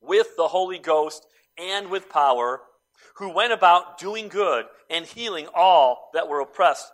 with 0.00 0.34
the 0.36 0.48
Holy 0.48 0.78
Ghost 0.78 1.26
and 1.58 1.90
with 1.90 2.08
power, 2.08 2.62
who 3.16 3.28
went 3.34 3.52
about 3.52 3.98
doing 3.98 4.28
good 4.28 4.64
and 4.88 5.04
healing 5.04 5.48
all 5.54 6.10
that 6.14 6.28
were 6.28 6.40
oppressed 6.40 6.90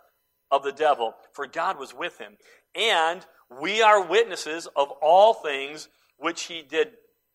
of 0.51 0.63
the 0.63 0.73
devil, 0.73 1.13
for 1.31 1.47
God 1.47 1.79
was 1.79 1.93
with 1.93 2.17
him. 2.17 2.33
And 2.75 3.25
we 3.49 3.81
are 3.81 4.05
witnesses 4.05 4.67
of 4.75 4.91
all 5.01 5.33
things 5.33 5.89
which 6.17 6.43
he 6.43 6.61
did 6.61 6.93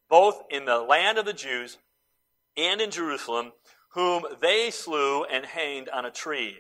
both 0.09 0.43
in 0.51 0.65
the 0.65 0.79
land 0.79 1.19
of 1.19 1.25
the 1.25 1.33
Jews 1.33 1.79
and 2.57 2.81
in 2.81 2.91
Jerusalem, 2.91 3.53
whom 3.91 4.25
they 4.41 4.71
slew 4.71 5.25
and 5.25 5.47
hanged 5.47 5.89
on 5.89 6.05
a 6.05 6.11
tree. 6.11 6.59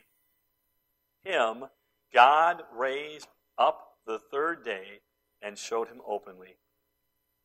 Him 1.23 1.65
God 2.13 2.63
raised 2.75 3.29
up 3.59 3.97
the 4.07 4.19
third 4.19 4.65
day 4.65 5.01
and 5.41 5.57
showed 5.57 5.89
him 5.89 6.01
openly, 6.07 6.57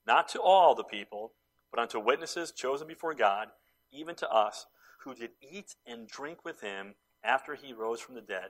not 0.05 0.27
to 0.29 0.41
all 0.41 0.75
the 0.75 0.83
people, 0.83 1.33
but 1.71 1.79
unto 1.79 1.99
witnesses 1.99 2.51
chosen 2.51 2.87
before 2.87 3.13
God, 3.13 3.47
even 3.91 4.15
to 4.15 4.29
us, 4.29 4.65
who 5.03 5.15
did 5.15 5.31
eat 5.41 5.75
and 5.85 6.07
drink 6.07 6.43
with 6.43 6.61
him 6.61 6.95
after 7.23 7.55
he 7.55 7.73
rose 7.73 8.01
from 8.01 8.15
the 8.15 8.21
dead. 8.21 8.49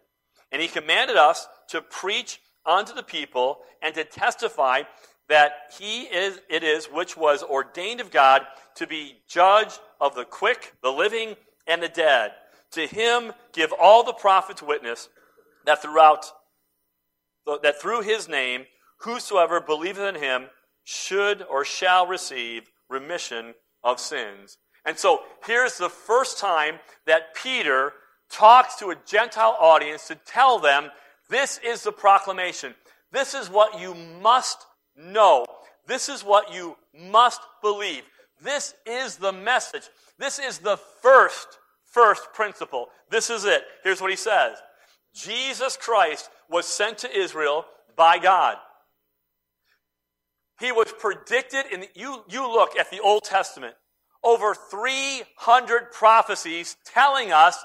And 0.52 0.62
he 0.62 0.68
commanded 0.68 1.18
us 1.18 1.48
to 1.70 1.82
preach 1.82 2.40
unto 2.68 2.94
the 2.94 3.04
people 3.04 3.60
and 3.82 3.96
to 3.96 4.04
testify 4.04 4.84
that 5.30 5.52
he 5.78 6.04
is 6.04 6.40
it 6.50 6.64
is 6.64 6.86
which 6.86 7.18
was 7.18 7.44
ordained 7.44 8.02
of 8.02 8.12
God 8.12 8.44
to 8.76 8.88
be 8.88 9.18
judge 9.28 9.74
of 10.00 10.16
the 10.16 10.26
quick, 10.26 10.74
the 10.82 10.92
living, 10.92 11.36
and 11.66 11.82
the 11.82 11.90
dead. 11.90 12.32
To 12.72 12.86
him 12.86 13.34
give 13.54 13.74
all 13.80 14.04
the 14.04 14.14
prophets 14.14 14.62
witness 14.62 15.10
that 15.66 15.82
throughout 15.82 16.26
that 17.64 17.82
through 17.82 18.02
his 18.02 18.28
name 18.28 18.66
whosoever 19.00 19.62
believeth 19.62 20.16
in 20.16 20.22
him 20.22 20.48
should 20.84 21.44
or 21.44 21.64
shall 21.64 22.08
receive 22.08 22.70
remission 22.90 23.54
of 23.84 24.00
sins. 24.00 24.58
And 24.86 24.98
so 24.98 25.22
here's 25.46 25.78
the 25.78 25.90
first 25.90 26.40
time 26.40 26.80
that 27.06 27.36
Peter 27.36 27.94
talks 28.30 28.76
to 28.76 28.90
a 28.90 28.96
Gentile 29.06 29.56
audience 29.60 30.08
to 30.08 30.16
tell 30.16 30.60
them 30.60 30.90
this 31.30 31.60
is 31.66 31.84
the 31.84 31.92
proclamation. 31.92 32.74
This 33.12 33.34
is 33.34 33.50
what 33.50 33.80
you 33.80 33.96
must 34.22 34.66
know. 34.96 35.46
This 35.88 36.10
is 36.10 36.24
what 36.24 36.54
you 36.54 36.76
must 36.94 37.42
believe. 37.62 38.04
This 38.42 38.74
is 38.86 39.18
the 39.18 39.32
message. 39.32 39.84
This 40.20 40.40
is 40.40 40.60
the 40.60 40.78
first, 41.02 41.48
first 41.86 42.34
principle. 42.34 42.88
This 43.10 43.30
is 43.30 43.46
it. 43.46 43.64
Here's 43.84 44.02
what 44.02 44.12
he 44.12 44.18
says 44.18 44.58
Jesus 45.14 45.78
Christ 45.78 46.30
was 46.50 46.66
sent 46.66 47.00
to 47.00 47.18
Israel 47.18 47.66
by 47.96 48.20
God. 48.20 48.58
He 50.60 50.72
was 50.72 50.92
predicted 50.98 51.66
in 51.72 51.82
the, 51.82 51.90
you, 51.94 52.24
you 52.28 52.42
look 52.42 52.78
at 52.78 52.90
the 52.90 53.00
Old 53.00 53.24
Testament, 53.24 53.76
over 54.24 54.56
300 54.56 55.92
prophecies 55.92 56.78
telling 56.84 57.32
us 57.32 57.64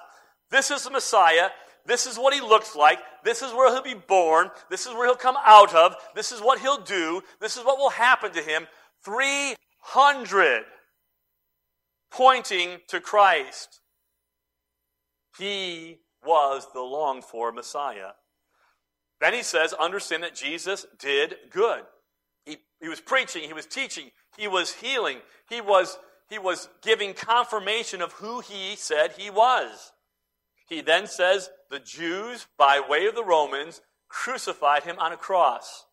this 0.50 0.70
is 0.70 0.84
the 0.84 0.90
Messiah, 0.90 1.48
this 1.86 2.06
is 2.06 2.18
what 2.18 2.34
he 2.34 2.40
looks 2.40 2.76
like, 2.76 2.98
this 3.24 3.42
is 3.42 3.52
where 3.52 3.72
he'll 3.72 3.82
be 3.82 3.94
born, 3.94 4.50
this 4.70 4.86
is 4.86 4.94
where 4.94 5.06
he'll 5.06 5.14
come 5.14 5.36
out 5.44 5.74
of, 5.74 5.94
this 6.14 6.32
is 6.32 6.40
what 6.40 6.60
he'll 6.60 6.82
do, 6.82 7.22
this 7.40 7.56
is 7.56 7.64
what 7.64 7.78
will 7.78 7.90
happen 7.90 8.32
to 8.32 8.42
him. 8.42 8.66
300 9.04 10.64
pointing 12.10 12.78
to 12.88 13.00
Christ. 13.00 13.80
He 15.38 15.98
was 16.24 16.66
the 16.72 16.80
longed 16.80 17.24
for 17.24 17.50
Messiah. 17.52 18.12
Then 19.20 19.34
he 19.34 19.42
says, 19.42 19.72
understand 19.72 20.22
that 20.24 20.34
Jesus 20.34 20.84
did 20.98 21.36
good. 21.50 21.82
He, 22.44 22.58
he 22.80 22.88
was 22.88 23.00
preaching, 23.00 23.44
he 23.44 23.52
was 23.52 23.66
teaching, 23.66 24.10
he 24.36 24.48
was 24.48 24.72
healing, 24.72 25.18
he 25.48 25.60
was, 25.60 25.98
he 26.28 26.38
was 26.38 26.68
giving 26.82 27.14
confirmation 27.14 28.02
of 28.02 28.12
who 28.14 28.40
he 28.40 28.74
said 28.76 29.12
he 29.12 29.30
was. 29.30 29.92
He 30.72 30.80
then 30.80 31.06
says, 31.06 31.50
the 31.70 31.80
Jews, 31.80 32.46
by 32.56 32.80
way 32.80 33.04
of 33.04 33.14
the 33.14 33.22
Romans, 33.22 33.82
crucified 34.08 34.84
him 34.84 34.98
on 34.98 35.12
a 35.12 35.18
cross. 35.18 35.84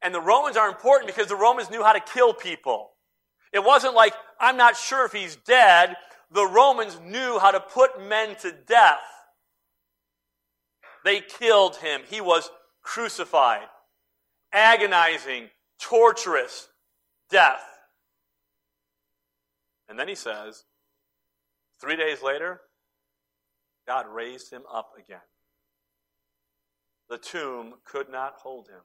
And 0.00 0.14
the 0.14 0.22
Romans 0.22 0.56
are 0.56 0.68
important 0.68 1.06
because 1.06 1.28
the 1.28 1.36
Romans 1.36 1.68
knew 1.68 1.82
how 1.82 1.92
to 1.92 2.00
kill 2.00 2.32
people. 2.32 2.92
It 3.52 3.62
wasn't 3.62 3.94
like, 3.94 4.14
I'm 4.40 4.56
not 4.56 4.74
sure 4.74 5.04
if 5.04 5.12
he's 5.12 5.36
dead. 5.36 5.96
The 6.30 6.46
Romans 6.46 6.98
knew 7.04 7.38
how 7.38 7.50
to 7.50 7.60
put 7.60 8.08
men 8.08 8.36
to 8.36 8.54
death. 8.66 9.04
They 11.04 11.20
killed 11.20 11.76
him. 11.76 12.00
He 12.08 12.22
was 12.22 12.50
crucified. 12.82 13.66
Agonizing, 14.50 15.50
torturous 15.78 16.68
death. 17.28 17.60
And 19.90 19.98
then 19.98 20.08
he 20.08 20.14
says, 20.14 20.64
three 21.82 21.96
days 21.96 22.22
later, 22.22 22.62
God 23.86 24.06
raised 24.12 24.52
him 24.52 24.62
up 24.72 24.92
again. 24.98 25.20
The 27.08 27.18
tomb 27.18 27.74
could 27.84 28.10
not 28.10 28.34
hold 28.34 28.68
him. 28.68 28.80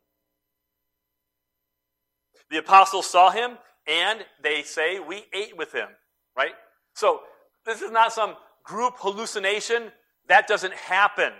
The 2.49 2.57
apostles 2.57 3.09
saw 3.09 3.31
him, 3.31 3.57
and 3.87 4.23
they 4.43 4.61
say, 4.61 4.99
We 4.99 5.25
ate 5.33 5.57
with 5.57 5.71
him, 5.71 5.87
right? 6.35 6.53
So, 6.93 7.21
this 7.65 7.81
is 7.81 7.91
not 7.91 8.13
some 8.13 8.35
group 8.63 8.95
hallucination. 8.97 9.91
That 10.27 10.47
doesn't 10.47 10.73
happen. 10.73 11.33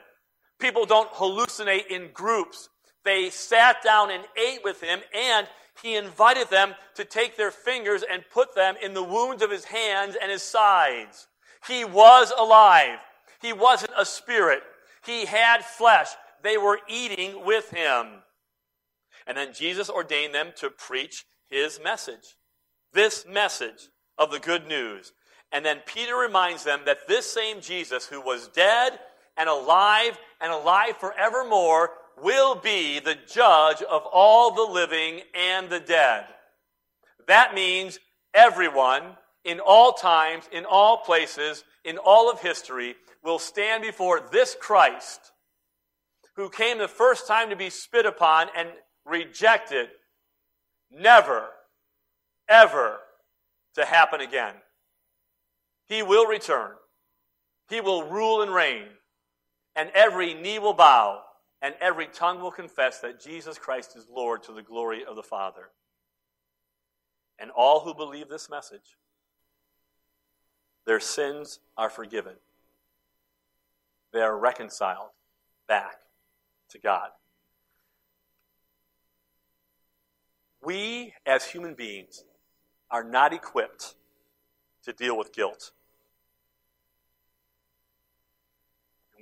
People 0.60 0.86
don't 0.86 1.12
hallucinate 1.12 1.88
in 1.88 2.10
groups. 2.14 2.70
They 3.04 3.30
sat 3.30 3.84
down 3.84 4.12
and 4.12 4.24
ate 4.38 4.64
with 4.64 4.82
him, 4.82 5.00
and 5.14 5.48
he 5.82 5.96
invited 5.96 6.50
them 6.50 6.76
to 6.96 7.06
take 7.06 7.38
their 7.38 7.52
fingers 7.52 8.04
and 8.10 8.24
put 8.32 8.56
them 8.56 8.76
in 8.82 8.94
the 8.94 9.04
wounds 9.04 9.42
of 9.42 9.52
his 9.52 9.66
hands 9.66 10.16
and 10.22 10.32
his 10.32 10.44
sides. 10.44 11.28
He 11.68 11.84
was 11.86 12.32
alive. 12.38 13.00
He 13.42 13.54
wasn't 13.54 13.92
a 13.98 14.06
spirit. 14.06 14.62
He 15.06 15.26
had 15.26 15.66
flesh. 15.66 16.10
They 16.44 16.58
were 16.58 16.80
eating 16.88 17.46
with 17.46 17.72
him. 17.72 18.08
And 19.28 19.38
then 19.38 19.54
Jesus 19.54 19.90
ordained 19.90 20.34
them 20.34 20.52
to 20.58 20.70
preach 20.70 21.26
his 21.50 21.80
message. 21.84 22.36
This 22.94 23.26
message 23.28 23.90
of 24.18 24.32
the 24.32 24.40
good 24.40 24.68
news. 24.68 25.14
And 25.52 25.66
then 25.66 25.82
Peter 25.86 26.16
reminds 26.16 26.64
them 26.64 26.82
that 26.86 27.08
this 27.08 27.30
same 27.30 27.62
Jesus, 27.62 28.08
who 28.08 28.22
was 28.22 28.48
dead 28.50 29.00
and 29.38 29.50
alive 29.50 30.18
and 30.40 30.52
alive 30.52 30.98
forevermore, 30.98 31.92
will 32.22 32.56
be 32.56 33.00
the 33.00 33.18
judge 33.28 33.82
of 33.82 34.04
all 34.12 34.52
the 34.52 34.72
living 34.72 35.22
and 35.34 35.70
the 35.70 35.80
dead. 35.80 36.26
That 37.28 37.54
means 37.54 38.00
everyone 38.34 39.18
in 39.44 39.60
all 39.60 39.94
times, 39.94 40.46
in 40.52 40.66
all 40.66 40.98
places, 40.98 41.64
in 41.84 41.98
all 41.98 42.30
of 42.30 42.42
history 42.42 42.96
will 43.24 43.40
stand 43.40 43.84
before 43.84 44.22
this 44.32 44.56
Christ 44.60 45.32
who 46.36 46.50
came 46.50 46.78
the 46.78 46.88
first 46.88 47.28
time 47.28 47.50
to 47.50 47.56
be 47.56 47.70
spit 47.70 48.06
upon 48.06 48.48
and 48.56 48.70
rejected, 49.06 49.90
never, 50.92 51.48
ever 52.48 53.00
to 53.76 53.86
happen 53.86 54.22
again. 54.22 54.54
He 55.88 56.04
will 56.04 56.26
return. 56.26 56.72
He 57.70 57.82
will 57.82 58.04
rule 58.04 58.42
and 58.42 58.54
reign. 58.54 58.88
And 59.76 59.90
every 59.94 60.34
knee 60.34 60.60
will 60.60 60.74
bow 60.74 61.22
and 61.62 61.76
every 61.80 62.08
tongue 62.08 62.42
will 62.42 62.52
confess 62.52 63.00
that 63.00 63.22
Jesus 63.22 63.58
Christ 63.58 63.96
is 63.96 64.08
Lord 64.10 64.44
to 64.44 64.54
the 64.54 64.64
glory 64.64 65.04
of 65.08 65.16
the 65.16 65.24
Father. 65.24 65.70
And 67.40 67.52
all 67.52 67.82
who 67.82 67.94
believe 67.94 68.30
this 68.30 68.50
message, 68.50 68.98
their 70.86 71.00
sins 71.00 71.60
are 71.78 71.90
forgiven. 71.90 72.36
They 74.14 74.22
are 74.22 74.38
reconciled 74.38 75.10
back 75.68 75.98
to 76.70 76.80
God. 76.80 77.10
We, 80.64 81.14
as 81.26 81.46
human 81.46 81.74
beings, 81.74 82.24
are 82.90 83.04
not 83.04 83.34
equipped 83.34 83.96
to 84.84 84.94
deal 84.94 85.18
with 85.18 85.34
guilt. 85.34 85.72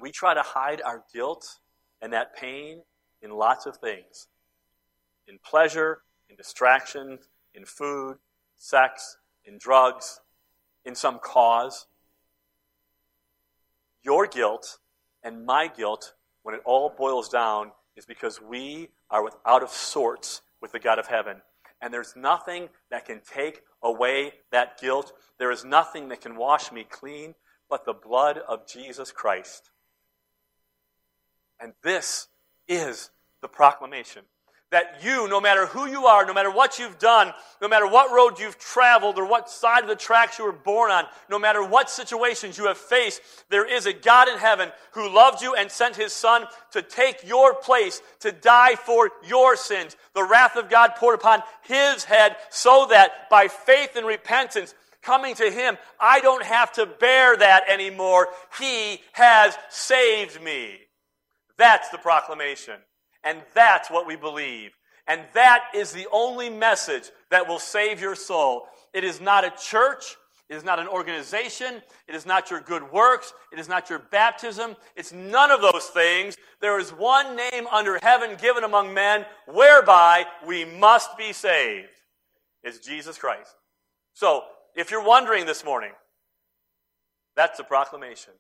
We 0.02 0.12
try 0.12 0.34
to 0.34 0.42
hide 0.42 0.82
our 0.82 1.04
guilt 1.14 1.60
and 2.02 2.14
that 2.14 2.36
pain 2.36 2.82
in 3.22 3.32
lots 3.32 3.66
of 3.66 3.78
things 3.78 4.28
in 5.28 5.38
pleasure, 5.46 6.00
in 6.30 6.36
distraction, 6.36 7.20
in 7.54 7.64
food, 7.64 8.18
sex, 8.58 9.18
in 9.46 9.58
drugs, 9.60 10.22
in 10.86 10.96
some 10.96 11.20
cause. 11.20 11.88
Your 14.04 14.28
guilt 14.28 14.80
and 15.24 15.46
my 15.46 15.68
guilt, 15.68 16.14
when 16.44 16.56
it 16.56 16.62
all 16.66 16.94
boils 16.98 17.30
down, 17.30 17.72
is 17.96 18.06
because 18.06 18.42
we 18.42 18.90
are 19.10 19.30
out 19.46 19.64
of 19.64 19.70
sorts 19.70 20.42
with 20.62 20.72
the 20.72 20.80
God 20.80 21.00
of 21.00 21.08
heaven. 21.08 21.42
And 21.82 21.94
there's 21.94 22.16
nothing 22.16 22.70
that 22.92 23.06
can 23.06 23.22
take 23.22 23.62
away 23.82 24.34
that 24.52 24.80
guilt. 24.80 25.14
There 25.38 25.52
is 25.52 25.64
nothing 25.64 26.10
that 26.10 26.22
can 26.22 26.36
wash 26.36 26.72
me 26.72 26.86
clean 26.90 27.36
but 27.70 27.86
the 27.86 27.94
blood 27.94 28.38
of 28.38 28.68
Jesus 28.68 29.12
Christ. 29.12 29.70
And 31.60 31.74
this 31.84 32.28
is 32.68 33.12
the 33.42 33.48
proclamation. 33.48 34.24
That 34.72 35.04
you, 35.04 35.28
no 35.28 35.42
matter 35.42 35.66
who 35.66 35.88
you 35.88 36.06
are, 36.06 36.26
no 36.28 36.34
matter 36.34 36.52
what 36.52 36.78
you've 36.78 37.00
done, 37.00 37.34
no 37.60 37.68
matter 37.68 37.88
what 37.88 38.12
road 38.12 38.40
you've 38.40 38.60
traveled 38.60 39.18
or 39.18 39.26
what 39.26 39.50
side 39.50 39.82
of 39.82 39.90
the 39.90 39.96
tracks 39.96 40.38
you 40.38 40.46
were 40.46 40.52
born 40.52 40.92
on, 40.92 41.06
no 41.28 41.40
matter 41.40 41.64
what 41.64 41.90
situations 41.90 42.56
you 42.56 42.68
have 42.68 42.78
faced, 42.78 43.20
there 43.50 43.66
is 43.66 43.88
a 43.88 43.94
God 43.94 44.30
in 44.30 44.38
heaven 44.38 44.70
who 44.92 45.14
loved 45.14 45.42
you 45.42 45.56
and 45.56 45.72
sent 45.72 45.96
his 45.96 46.14
son 46.14 46.46
to 46.74 46.84
take 46.84 47.28
your 47.28 47.56
place, 47.56 48.00
to 48.20 48.32
die 48.32 48.76
for 48.76 49.10
your 49.28 49.56
sins. 49.56 49.96
The 50.14 50.24
wrath 50.24 50.56
of 50.56 50.70
God 50.70 50.92
poured 50.98 51.16
upon 51.16 51.42
his 51.64 52.04
head 52.04 52.36
so 52.52 52.86
that 52.92 53.28
by 53.32 53.48
faith 53.48 53.96
and 53.96 54.06
repentance, 54.06 54.76
coming 55.02 55.34
to 55.36 55.50
him, 55.50 55.78
I 56.00 56.20
don't 56.20 56.44
have 56.44 56.74
to 56.74 56.86
bear 56.86 57.36
that 57.38 57.64
anymore. 57.68 58.28
He 58.60 59.02
has 59.14 59.58
saved 59.70 60.42
me. 60.44 60.78
That's 61.58 61.90
the 61.90 61.98
proclamation. 61.98 62.76
And 63.24 63.42
that's 63.54 63.90
what 63.90 64.08
we 64.08 64.16
believe. 64.16 64.72
And 65.08 65.22
that 65.34 65.66
is 65.74 65.92
the 65.92 66.08
only 66.12 66.50
message 66.50 67.10
that 67.32 67.48
will 67.48 67.60
save 67.60 68.00
your 68.00 68.16
soul. 68.16 68.68
It 68.94 69.04
is 69.04 69.20
not 69.20 69.44
a 69.44 69.54
church. 69.62 70.16
It 70.50 70.56
is 70.56 70.64
not 70.64 70.80
an 70.80 70.88
organization. 70.88 71.82
It 72.08 72.16
is 72.16 72.26
not 72.26 72.50
your 72.50 72.62
good 72.62 72.92
works. 72.92 73.34
It 73.52 73.60
is 73.60 73.70
not 73.70 73.90
your 73.90 74.00
baptism. 74.00 74.76
It's 74.96 75.12
none 75.12 75.52
of 75.52 75.62
those 75.62 75.86
things. 75.86 76.38
There 76.60 76.80
is 76.80 76.92
one 76.92 77.36
name 77.36 77.68
under 77.72 78.00
heaven 78.02 78.36
given 78.40 78.64
among 78.64 78.94
men 78.94 79.26
whereby 79.48 80.26
we 80.46 80.66
must 80.66 81.18
be 81.18 81.34
saved. 81.34 81.88
It's 82.64 82.80
Jesus 82.80 83.18
Christ. 83.18 83.56
So, 84.14 84.44
if 84.76 84.92
you're 84.92 85.06
wondering 85.06 85.46
this 85.46 85.64
morning, 85.64 85.92
that's 87.36 87.58
the 87.58 87.64
proclamation. 87.64 88.34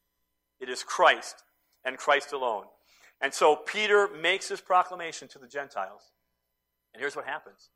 It 0.59 0.69
is 0.69 0.83
Christ 0.83 1.43
and 1.85 1.97
Christ 1.97 2.33
alone. 2.33 2.65
And 3.21 3.33
so 3.33 3.55
Peter 3.55 4.07
makes 4.07 4.47
this 4.47 4.61
proclamation 4.61 5.27
to 5.29 5.39
the 5.39 5.47
Gentiles. 5.47 6.01
And 6.93 7.01
here's 7.01 7.15
what 7.15 7.25
happens 7.25 7.69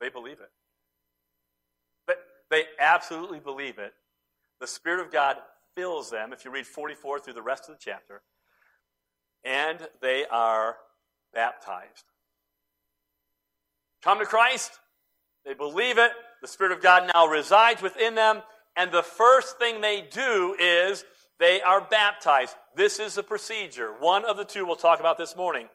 they 0.00 0.08
believe 0.08 0.40
it. 0.40 0.50
But 2.06 2.18
they 2.50 2.64
absolutely 2.78 3.40
believe 3.40 3.78
it. 3.78 3.94
The 4.60 4.66
Spirit 4.66 5.04
of 5.04 5.12
God 5.12 5.36
fills 5.74 6.10
them, 6.10 6.32
if 6.32 6.44
you 6.44 6.50
read 6.50 6.66
44 6.66 7.20
through 7.20 7.32
the 7.34 7.42
rest 7.42 7.68
of 7.68 7.74
the 7.74 7.80
chapter, 7.80 8.22
and 9.44 9.78
they 10.00 10.24
are 10.30 10.76
baptized. 11.32 12.04
Come 14.02 14.18
to 14.18 14.26
Christ, 14.26 14.72
they 15.44 15.54
believe 15.54 15.98
it, 15.98 16.12
the 16.42 16.48
Spirit 16.48 16.72
of 16.72 16.82
God 16.82 17.10
now 17.14 17.26
resides 17.26 17.82
within 17.82 18.14
them, 18.14 18.42
and 18.76 18.92
the 18.92 19.02
first 19.02 19.58
thing 19.58 19.80
they 19.80 20.02
do 20.02 20.54
is 20.58 21.04
they 21.38 21.60
are 21.60 21.80
baptized. 21.80 22.54
This 22.76 22.98
is 22.98 23.14
the 23.14 23.22
procedure. 23.22 23.92
One 23.98 24.24
of 24.24 24.36
the 24.36 24.44
two 24.44 24.64
we'll 24.64 24.76
talk 24.76 25.00
about 25.00 25.18
this 25.18 25.36
morning. 25.36 25.68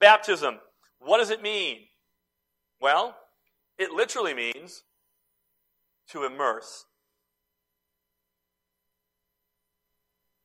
Baptism. 0.00 0.58
What 0.98 1.18
does 1.18 1.30
it 1.30 1.42
mean? 1.42 1.78
Well, 2.80 3.16
it 3.78 3.90
literally 3.90 4.34
means 4.34 4.82
to 6.10 6.24
immerse. 6.24 6.84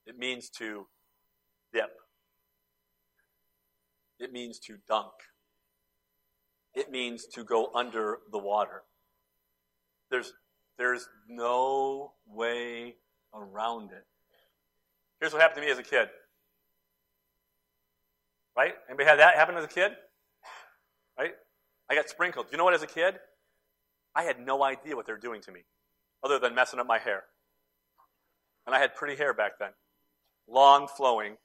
It 0.06 0.18
means 0.18 0.50
to 0.58 0.88
dip. 1.74 1.92
It 4.20 4.32
means 4.32 4.60
to 4.60 4.78
dunk. 4.88 5.12
It 6.74 6.92
means 6.92 7.26
to 7.34 7.44
go 7.44 7.72
under 7.74 8.20
the 8.32 8.38
water. 8.38 8.84
There's, 10.10 10.34
there's 10.78 11.08
no 11.28 12.14
way 12.28 12.96
around 13.34 13.92
it. 13.92 14.06
Here's 15.22 15.32
what 15.32 15.42
happened 15.42 15.62
to 15.62 15.66
me 15.66 15.72
as 15.72 15.78
a 15.78 15.84
kid. 15.84 16.10
Right? 18.58 18.74
Anybody 18.90 19.08
had 19.08 19.20
that 19.20 19.36
happen 19.36 19.56
as 19.56 19.64
a 19.64 19.70
kid? 19.70 19.92
Right? 21.18 21.34
I 21.90 21.96
got 21.96 22.10
sprinkled. 22.10 22.48
You 22.52 22.58
know 22.58 22.64
what, 22.64 22.74
as 22.74 22.82
a 22.82 22.88
kid? 22.88 23.16
I 24.16 24.24
had 24.24 24.40
no 24.40 24.64
idea 24.64 24.96
what 24.96 25.06
they 25.06 25.14
were 25.14 25.20
doing 25.20 25.42
to 25.42 25.52
me, 25.52 25.62
other 26.24 26.40
than 26.40 26.56
messing 26.56 26.80
up 26.80 26.88
my 26.88 26.98
hair. 26.98 27.24
And 28.66 28.76
I 28.76 28.80
had 28.80 28.96
pretty 28.96 29.16
hair 29.16 29.34
back 29.34 29.60
then, 29.60 29.70
long, 30.50 30.88
flowing. 30.88 31.38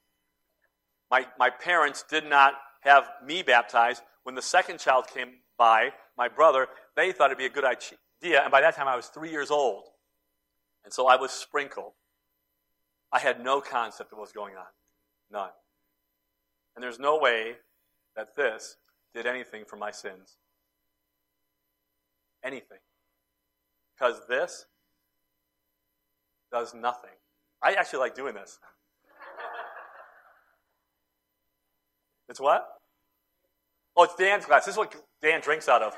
My, 1.11 1.27
my 1.39 1.51
parents 1.51 2.05
did 2.09 2.29
not 2.29 2.55
have 2.81 3.09
me 3.25 3.43
baptized. 3.43 4.03
When 4.25 4.35
the 4.35 4.43
second 4.43 4.81
child 4.81 5.07
came 5.07 5.29
by, 5.59 5.91
my 6.17 6.29
brother, 6.29 6.67
they 6.97 7.13
thought 7.13 7.27
it'd 7.27 7.39
be 7.39 7.47
a 7.47 7.51
good 7.51 7.65
idea. 7.65 8.43
And 8.43 8.51
by 8.51 8.63
that 8.63 8.75
time, 8.75 8.89
I 8.89 8.97
was 8.97 9.07
three 9.07 9.31
years 9.31 9.51
old. 9.51 9.85
And 10.85 10.93
so 10.93 11.07
I 11.07 11.17
was 11.17 11.31
sprinkled. 11.31 11.93
I 13.17 13.19
had 13.19 13.43
no 13.43 13.63
concept 13.63 14.13
of 14.13 14.19
what 14.19 14.25
was 14.25 14.33
going 14.33 14.57
on. 14.57 14.67
None. 15.33 15.49
And 16.75 16.83
there's 16.83 16.99
no 16.99 17.19
way 17.19 17.55
that 18.15 18.37
this 18.37 18.77
did 19.15 19.25
anything 19.25 19.65
for 19.65 19.77
my 19.77 19.91
sins. 19.91 20.37
Anything. 22.45 22.77
Because 23.95 24.21
this 24.29 24.67
does 26.53 26.75
nothing. 26.75 27.17
I 27.63 27.73
actually 27.73 28.01
like 28.01 28.15
doing 28.15 28.35
this. 28.35 28.59
it's 32.29 32.39
what? 32.39 32.69
Oh, 33.97 34.03
it's 34.03 34.15
Dan's 34.17 34.45
glass. 34.45 34.67
This 34.67 34.75
is 34.75 34.79
what 34.79 34.95
Dan 35.23 35.41
drinks 35.41 35.71
out 35.71 35.81
of. 35.81 35.95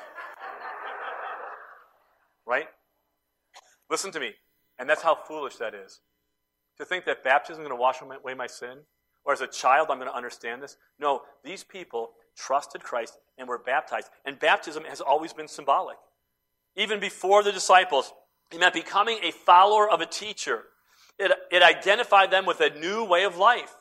right? 2.46 2.68
Listen 3.90 4.12
to 4.12 4.20
me. 4.20 4.35
And 4.78 4.88
that's 4.88 5.02
how 5.02 5.16
foolish 5.16 5.57
that 5.57 5.74
is. 5.74 6.00
To 6.78 6.84
think 6.84 7.04
that 7.06 7.24
baptism 7.24 7.62
is 7.62 7.68
going 7.68 7.76
to 7.76 7.80
wash 7.80 8.00
away 8.00 8.34
my 8.34 8.46
sin, 8.46 8.78
or 9.24 9.32
as 9.32 9.40
a 9.40 9.46
child 9.46 9.88
I'm 9.90 9.98
going 9.98 10.10
to 10.10 10.16
understand 10.16 10.62
this. 10.62 10.76
No, 10.98 11.22
these 11.44 11.64
people 11.64 12.12
trusted 12.38 12.82
Christ, 12.82 13.18
and 13.36 13.48
were 13.48 13.58
baptized. 13.58 14.08
And 14.24 14.38
baptism 14.38 14.84
has 14.84 15.00
always 15.00 15.32
been 15.32 15.48
symbolic. 15.48 15.96
Even 16.76 17.00
before 17.00 17.42
the 17.42 17.52
disciples, 17.52 18.12
it 18.52 18.60
meant 18.60 18.74
becoming 18.74 19.18
a 19.22 19.32
follower 19.32 19.90
of 19.90 20.00
a 20.00 20.06
teacher. 20.06 20.62
It, 21.18 21.32
it 21.50 21.62
identified 21.62 22.30
them 22.30 22.46
with 22.46 22.60
a 22.60 22.70
new 22.78 23.04
way 23.04 23.24
of 23.24 23.36
life. 23.36 23.74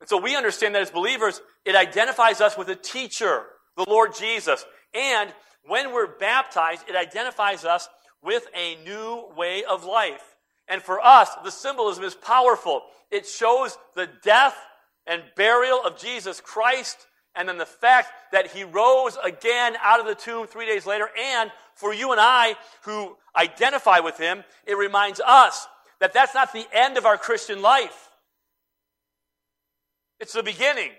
And 0.00 0.08
so 0.08 0.16
we 0.16 0.34
understand 0.34 0.74
that 0.74 0.82
as 0.82 0.90
believers, 0.90 1.40
it 1.64 1.76
identifies 1.76 2.40
us 2.40 2.56
with 2.56 2.68
a 2.68 2.74
teacher, 2.74 3.44
the 3.76 3.84
Lord 3.88 4.14
Jesus. 4.18 4.64
And 4.94 5.30
when 5.66 5.92
we're 5.92 6.16
baptized, 6.18 6.88
it 6.88 6.96
identifies 6.96 7.64
us 7.64 7.88
with 8.22 8.46
a 8.54 8.76
new 8.84 9.28
way 9.36 9.64
of 9.64 9.84
life. 9.84 10.33
And 10.68 10.82
for 10.82 11.00
us, 11.04 11.30
the 11.44 11.50
symbolism 11.50 12.04
is 12.04 12.14
powerful. 12.14 12.82
It 13.10 13.26
shows 13.26 13.76
the 13.94 14.08
death 14.22 14.56
and 15.06 15.22
burial 15.36 15.82
of 15.84 15.98
Jesus 15.98 16.40
Christ, 16.40 17.06
and 17.34 17.48
then 17.48 17.58
the 17.58 17.66
fact 17.66 18.08
that 18.32 18.52
he 18.52 18.64
rose 18.64 19.18
again 19.22 19.74
out 19.82 20.00
of 20.00 20.06
the 20.06 20.14
tomb 20.14 20.46
three 20.46 20.66
days 20.66 20.86
later. 20.86 21.08
And 21.18 21.50
for 21.74 21.92
you 21.92 22.12
and 22.12 22.20
I 22.20 22.56
who 22.82 23.16
identify 23.36 23.98
with 23.98 24.16
him, 24.16 24.44
it 24.66 24.78
reminds 24.78 25.20
us 25.20 25.66
that 26.00 26.12
that's 26.12 26.34
not 26.34 26.52
the 26.52 26.66
end 26.72 26.96
of 26.96 27.04
our 27.04 27.18
Christian 27.18 27.60
life. 27.60 28.10
It's 30.20 30.32
the 30.32 30.42
beginning. 30.42 30.90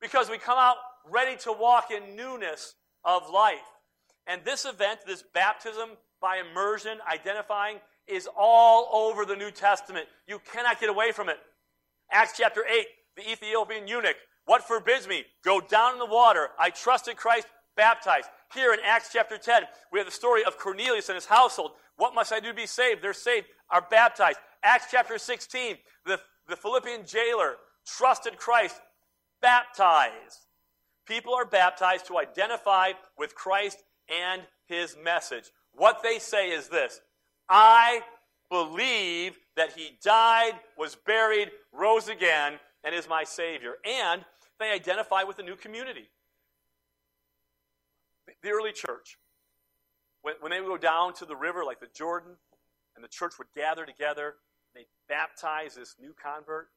Because 0.00 0.28
we 0.28 0.38
come 0.38 0.58
out 0.58 0.76
ready 1.10 1.36
to 1.38 1.52
walk 1.52 1.90
in 1.90 2.14
newness 2.14 2.74
of 3.04 3.30
life. 3.30 3.58
And 4.26 4.42
this 4.44 4.64
event, 4.64 5.00
this 5.06 5.24
baptism 5.34 5.90
by 6.20 6.38
immersion, 6.38 6.98
identifying, 7.10 7.78
is 8.06 8.28
all 8.36 8.88
over 8.92 9.24
the 9.24 9.36
New 9.36 9.50
Testament. 9.50 10.06
You 10.26 10.40
cannot 10.52 10.80
get 10.80 10.90
away 10.90 11.12
from 11.12 11.28
it. 11.28 11.38
Acts 12.10 12.34
chapter 12.36 12.64
8, 12.66 12.86
the 13.16 13.30
Ethiopian 13.30 13.88
eunuch. 13.88 14.16
What 14.46 14.66
forbids 14.66 15.08
me? 15.08 15.24
Go 15.42 15.60
down 15.60 15.94
in 15.94 15.98
the 15.98 16.06
water. 16.06 16.48
I 16.58 16.70
trusted 16.70 17.16
Christ, 17.16 17.46
baptized. 17.76 18.28
Here 18.52 18.72
in 18.72 18.80
Acts 18.84 19.10
chapter 19.12 19.38
10, 19.38 19.62
we 19.90 19.98
have 19.98 20.06
the 20.06 20.12
story 20.12 20.44
of 20.44 20.58
Cornelius 20.58 21.08
and 21.08 21.16
his 21.16 21.26
household. 21.26 21.72
What 21.96 22.14
must 22.14 22.32
I 22.32 22.40
do 22.40 22.48
to 22.48 22.54
be 22.54 22.66
saved? 22.66 23.02
They're 23.02 23.12
saved, 23.12 23.46
are 23.70 23.86
baptized. 23.90 24.38
Acts 24.62 24.86
chapter 24.90 25.18
16, 25.18 25.76
the, 26.04 26.20
the 26.48 26.56
Philippian 26.56 27.06
jailer 27.06 27.56
trusted 27.86 28.36
Christ, 28.36 28.80
baptized. 29.40 30.40
People 31.06 31.34
are 31.34 31.44
baptized 31.44 32.06
to 32.06 32.18
identify 32.18 32.92
with 33.18 33.34
Christ 33.34 33.78
and 34.08 34.42
his 34.66 34.96
message. 35.02 35.50
What 35.72 36.02
they 36.02 36.18
say 36.18 36.50
is 36.50 36.68
this 36.68 37.00
I 37.48 38.02
believe 38.50 39.38
that 39.56 39.72
he 39.72 39.98
died, 40.02 40.52
was 40.78 40.94
buried, 40.94 41.50
rose 41.72 42.08
again, 42.08 42.54
and 42.82 42.94
is 42.94 43.08
my 43.08 43.24
Savior. 43.24 43.74
And 43.84 44.24
they 44.58 44.70
identify 44.70 45.22
with 45.22 45.36
the 45.36 45.42
new 45.42 45.56
community. 45.56 46.08
The 48.42 48.50
early 48.50 48.72
church, 48.72 49.16
when, 50.22 50.34
when 50.40 50.50
they 50.50 50.60
would 50.60 50.68
go 50.68 50.76
down 50.76 51.14
to 51.14 51.24
the 51.24 51.36
river 51.36 51.64
like 51.64 51.80
the 51.80 51.88
Jordan, 51.94 52.32
and 52.94 53.02
the 53.02 53.08
church 53.08 53.32
would 53.38 53.48
gather 53.54 53.84
together, 53.84 54.34
they 54.74 54.86
baptize 55.08 55.74
this 55.74 55.96
new 56.00 56.14
convert. 56.22 56.68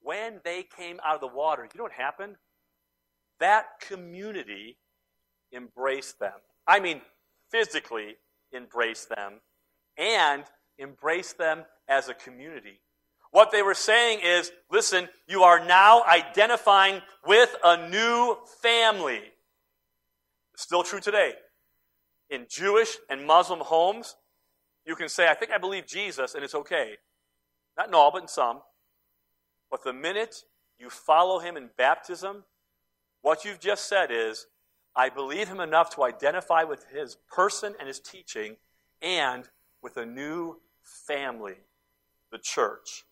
When 0.00 0.40
they 0.44 0.64
came 0.64 1.00
out 1.04 1.14
of 1.14 1.20
the 1.20 1.28
water, 1.28 1.62
you 1.62 1.78
know 1.78 1.84
what 1.84 1.92
happened? 1.92 2.36
That 3.40 3.80
community 3.80 4.76
embraced 5.52 6.18
them. 6.18 6.34
I 6.66 6.80
mean, 6.80 7.00
physically 7.50 8.16
embraced 8.54 9.08
them 9.08 9.40
and 9.96 10.44
embrace 10.78 11.32
them 11.32 11.64
as 11.88 12.08
a 12.08 12.14
community. 12.14 12.80
What 13.30 13.50
they 13.50 13.62
were 13.62 13.74
saying 13.74 14.20
is 14.22 14.52
listen, 14.70 15.08
you 15.26 15.42
are 15.42 15.64
now 15.64 16.04
identifying 16.04 17.00
with 17.26 17.54
a 17.64 17.88
new 17.88 18.36
family. 18.62 19.22
Still 20.56 20.84
true 20.84 21.00
today. 21.00 21.32
In 22.30 22.46
Jewish 22.48 22.96
and 23.10 23.26
Muslim 23.26 23.60
homes, 23.60 24.16
you 24.86 24.94
can 24.94 25.08
say, 25.08 25.28
I 25.28 25.34
think 25.34 25.50
I 25.50 25.58
believe 25.58 25.86
Jesus, 25.86 26.34
and 26.34 26.44
it's 26.44 26.54
okay. 26.54 26.96
Not 27.76 27.88
in 27.88 27.94
all, 27.94 28.12
but 28.12 28.22
in 28.22 28.28
some. 28.28 28.60
But 29.70 29.82
the 29.82 29.92
minute 29.92 30.36
you 30.78 30.90
follow 30.90 31.38
him 31.38 31.56
in 31.56 31.70
baptism, 31.76 32.44
what 33.22 33.44
you've 33.44 33.60
just 33.60 33.88
said 33.88 34.10
is, 34.12 34.46
I 34.94 35.08
believe 35.08 35.48
him 35.48 35.60
enough 35.60 35.94
to 35.96 36.04
identify 36.04 36.62
with 36.62 36.86
his 36.94 37.16
person 37.28 37.74
and 37.78 37.88
his 37.88 37.98
teaching 37.98 38.56
and 39.02 39.48
with 39.84 39.98
a 39.98 40.06
new 40.06 40.56
family, 40.82 41.56
the 42.32 42.38
church. 42.38 43.04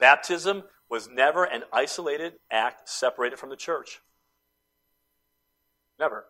Baptism 0.00 0.64
was 0.90 1.08
never 1.08 1.44
an 1.44 1.62
isolated 1.72 2.34
act 2.50 2.88
separated 2.88 3.38
from 3.38 3.50
the 3.50 3.56
church. 3.56 4.00
Never. 5.98 6.26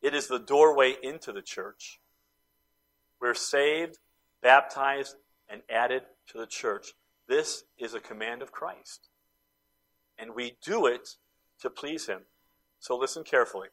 It 0.00 0.14
is 0.14 0.28
the 0.28 0.38
doorway 0.38 0.94
into 1.02 1.30
the 1.30 1.42
church. 1.42 2.00
We're 3.20 3.34
saved, 3.34 3.98
baptized, 4.42 5.16
and 5.48 5.60
added 5.70 6.02
to 6.28 6.38
the 6.38 6.46
church. 6.46 6.94
This 7.28 7.64
is 7.78 7.92
a 7.92 8.00
command 8.00 8.40
of 8.40 8.50
Christ. 8.50 9.08
And 10.18 10.34
we 10.34 10.56
do 10.64 10.86
it 10.86 11.10
to 11.60 11.68
please 11.68 12.06
Him. 12.06 12.22
So 12.78 12.96
listen 12.96 13.24
carefully. 13.24 13.68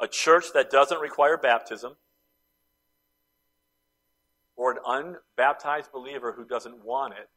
A 0.00 0.08
church 0.08 0.46
that 0.54 0.70
doesn't 0.70 1.00
require 1.00 1.36
baptism 1.36 1.96
or 4.56 4.72
an 4.72 4.78
unbaptized 4.86 5.92
believer 5.92 6.32
who 6.32 6.44
doesn't 6.44 6.84
want 6.84 7.14
it 7.14 7.28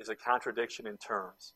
is 0.00 0.08
a 0.08 0.16
contradiction 0.16 0.86
in 0.86 0.96
terms. 0.96 1.54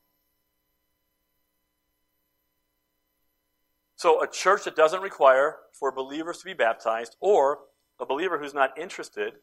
So, 3.96 4.22
a 4.22 4.28
church 4.28 4.64
that 4.64 4.76
doesn't 4.76 5.00
require 5.00 5.56
for 5.72 5.90
believers 5.90 6.38
to 6.38 6.44
be 6.44 6.52
baptized, 6.52 7.16
or 7.20 7.60
a 7.98 8.04
believer 8.04 8.38
who's 8.38 8.52
not 8.52 8.76
interested, 8.78 9.34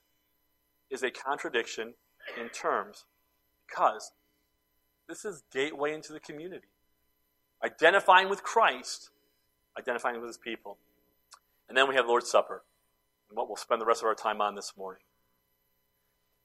is 0.89 1.03
a 1.03 1.09
contradiction 1.09 1.93
in 2.39 2.49
terms. 2.49 3.05
Because 3.67 4.11
this 5.07 5.25
is 5.25 5.43
gateway 5.51 5.93
into 5.93 6.13
the 6.13 6.19
community. 6.19 6.67
Identifying 7.63 8.29
with 8.29 8.43
Christ, 8.43 9.09
identifying 9.77 10.19
with 10.19 10.27
his 10.27 10.37
people. 10.37 10.77
And 11.67 11.77
then 11.77 11.87
we 11.87 11.95
have 11.95 12.07
Lord's 12.07 12.29
Supper 12.29 12.63
and 13.29 13.37
what 13.37 13.47
we'll 13.47 13.55
spend 13.55 13.81
the 13.81 13.85
rest 13.85 14.01
of 14.01 14.07
our 14.07 14.15
time 14.15 14.41
on 14.41 14.55
this 14.55 14.73
morning. 14.77 15.03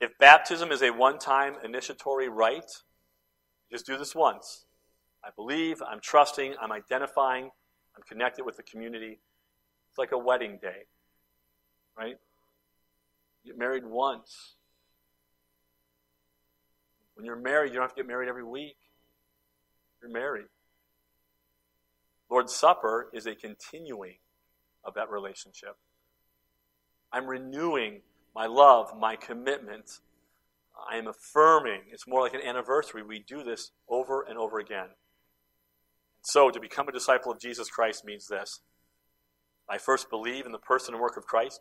If 0.00 0.16
baptism 0.18 0.70
is 0.70 0.82
a 0.82 0.90
one 0.90 1.18
time 1.18 1.54
initiatory 1.64 2.28
rite, 2.28 2.82
just 3.70 3.86
do 3.86 3.96
this 3.96 4.14
once. 4.14 4.66
I 5.24 5.30
believe, 5.34 5.82
I'm 5.82 6.00
trusting, 6.00 6.54
I'm 6.60 6.70
identifying, 6.70 7.50
I'm 7.96 8.02
connected 8.06 8.44
with 8.44 8.56
the 8.56 8.62
community. 8.62 9.18
It's 9.90 9.98
like 9.98 10.12
a 10.12 10.18
wedding 10.18 10.58
day, 10.60 10.84
right? 11.98 12.16
You 13.42 13.52
get 13.52 13.58
married 13.58 13.84
once. 13.84 14.54
When 17.14 17.24
you're 17.24 17.34
married, 17.34 17.68
you 17.72 17.74
don't 17.76 17.84
have 17.84 17.94
to 17.94 17.96
get 17.96 18.06
married 18.06 18.28
every 18.28 18.44
week. 18.44 18.76
You're 20.02 20.10
married. 20.10 20.46
Lord's 22.30 22.54
Supper 22.54 23.08
is 23.12 23.26
a 23.26 23.34
continuing 23.34 24.16
of 24.84 24.94
that 24.94 25.10
relationship. 25.10 25.76
I'm 27.12 27.26
renewing 27.26 28.02
my 28.34 28.46
love, 28.46 28.92
my 28.98 29.16
commitment. 29.16 30.00
I 30.90 30.96
am 30.96 31.06
affirming. 31.06 31.82
It's 31.90 32.06
more 32.06 32.20
like 32.20 32.34
an 32.34 32.42
anniversary. 32.42 33.02
We 33.02 33.20
do 33.20 33.42
this 33.42 33.70
over 33.88 34.22
and 34.22 34.38
over 34.38 34.58
again. 34.58 34.88
So, 36.22 36.50
to 36.50 36.60
become 36.60 36.88
a 36.88 36.92
disciple 36.92 37.30
of 37.30 37.40
Jesus 37.40 37.68
Christ 37.68 38.04
means 38.04 38.26
this 38.26 38.60
I 39.68 39.78
first 39.78 40.10
believe 40.10 40.46
in 40.46 40.52
the 40.52 40.58
person 40.58 40.94
and 40.94 41.00
work 41.00 41.16
of 41.16 41.26
Christ. 41.26 41.60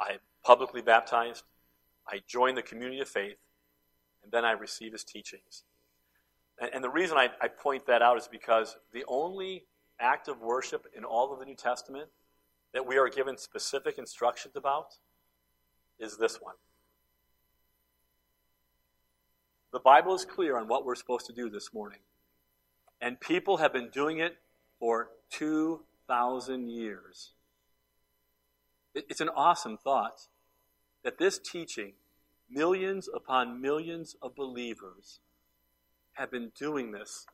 I 0.00 0.16
publicly 0.44 0.82
baptized. 0.82 1.44
I 2.06 2.20
join 2.26 2.54
the 2.54 2.62
community 2.62 3.00
of 3.00 3.08
faith. 3.08 3.36
And 4.22 4.32
then 4.32 4.44
I 4.44 4.52
receive 4.52 4.92
his 4.92 5.04
teachings. 5.04 5.64
And, 6.60 6.70
and 6.74 6.84
the 6.84 6.90
reason 6.90 7.16
I, 7.16 7.28
I 7.40 7.48
point 7.48 7.86
that 7.86 8.02
out 8.02 8.18
is 8.18 8.28
because 8.28 8.76
the 8.92 9.04
only 9.08 9.64
act 10.00 10.28
of 10.28 10.40
worship 10.40 10.86
in 10.96 11.04
all 11.04 11.32
of 11.32 11.38
the 11.38 11.44
New 11.44 11.56
Testament 11.56 12.08
that 12.72 12.86
we 12.86 12.98
are 12.98 13.08
given 13.08 13.36
specific 13.36 13.98
instructions 13.98 14.56
about 14.56 14.94
is 15.98 16.16
this 16.18 16.38
one. 16.40 16.54
The 19.72 19.80
Bible 19.80 20.14
is 20.14 20.24
clear 20.24 20.56
on 20.56 20.68
what 20.68 20.84
we're 20.84 20.94
supposed 20.94 21.26
to 21.26 21.32
do 21.32 21.50
this 21.50 21.74
morning. 21.74 22.00
And 23.00 23.20
people 23.20 23.58
have 23.58 23.72
been 23.72 23.90
doing 23.90 24.18
it 24.18 24.36
for 24.78 25.10
2,000 25.30 26.68
years. 26.68 27.32
It's 28.94 29.20
an 29.20 29.28
awesome 29.28 29.76
thought 29.76 30.26
that 31.04 31.18
this 31.18 31.38
teaching, 31.38 31.92
millions 32.50 33.08
upon 33.14 33.60
millions 33.60 34.16
of 34.22 34.34
believers 34.34 35.20
have 36.18 36.30
been 36.30 36.50
doing 36.58 36.90
this 36.90 37.26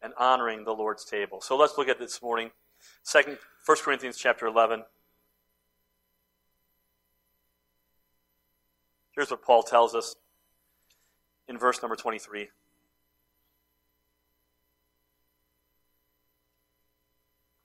and 0.00 0.12
honoring 0.16 0.64
the 0.64 0.72
Lord's 0.72 1.04
table. 1.04 1.40
So 1.40 1.56
let's 1.56 1.76
look 1.76 1.88
at 1.88 1.98
this 1.98 2.22
morning. 2.22 2.50
Second, 3.02 3.38
1 3.66 3.78
Corinthians 3.82 4.16
chapter 4.16 4.46
11. 4.46 4.84
Here's 9.10 9.30
what 9.30 9.42
Paul 9.42 9.64
tells 9.64 9.96
us 9.96 10.14
in 11.48 11.58
verse 11.58 11.82
number 11.82 11.96
23. 11.96 12.48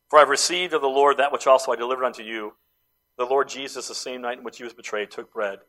For 0.09 0.19
I've 0.19 0.29
received 0.29 0.73
of 0.73 0.81
the 0.81 0.87
Lord 0.87 1.17
that 1.17 1.31
which 1.31 1.45
also 1.45 1.71
I 1.71 1.75
delivered 1.75 2.05
unto 2.05 2.23
you. 2.23 2.53
The 3.17 3.25
Lord 3.25 3.47
Jesus, 3.47 3.87
the 3.87 3.95
same 3.95 4.21
night 4.21 4.39
in 4.39 4.43
which 4.43 4.57
he 4.57 4.63
was 4.63 4.73
betrayed, 4.73 5.11
took 5.11 5.31
bread. 5.31 5.59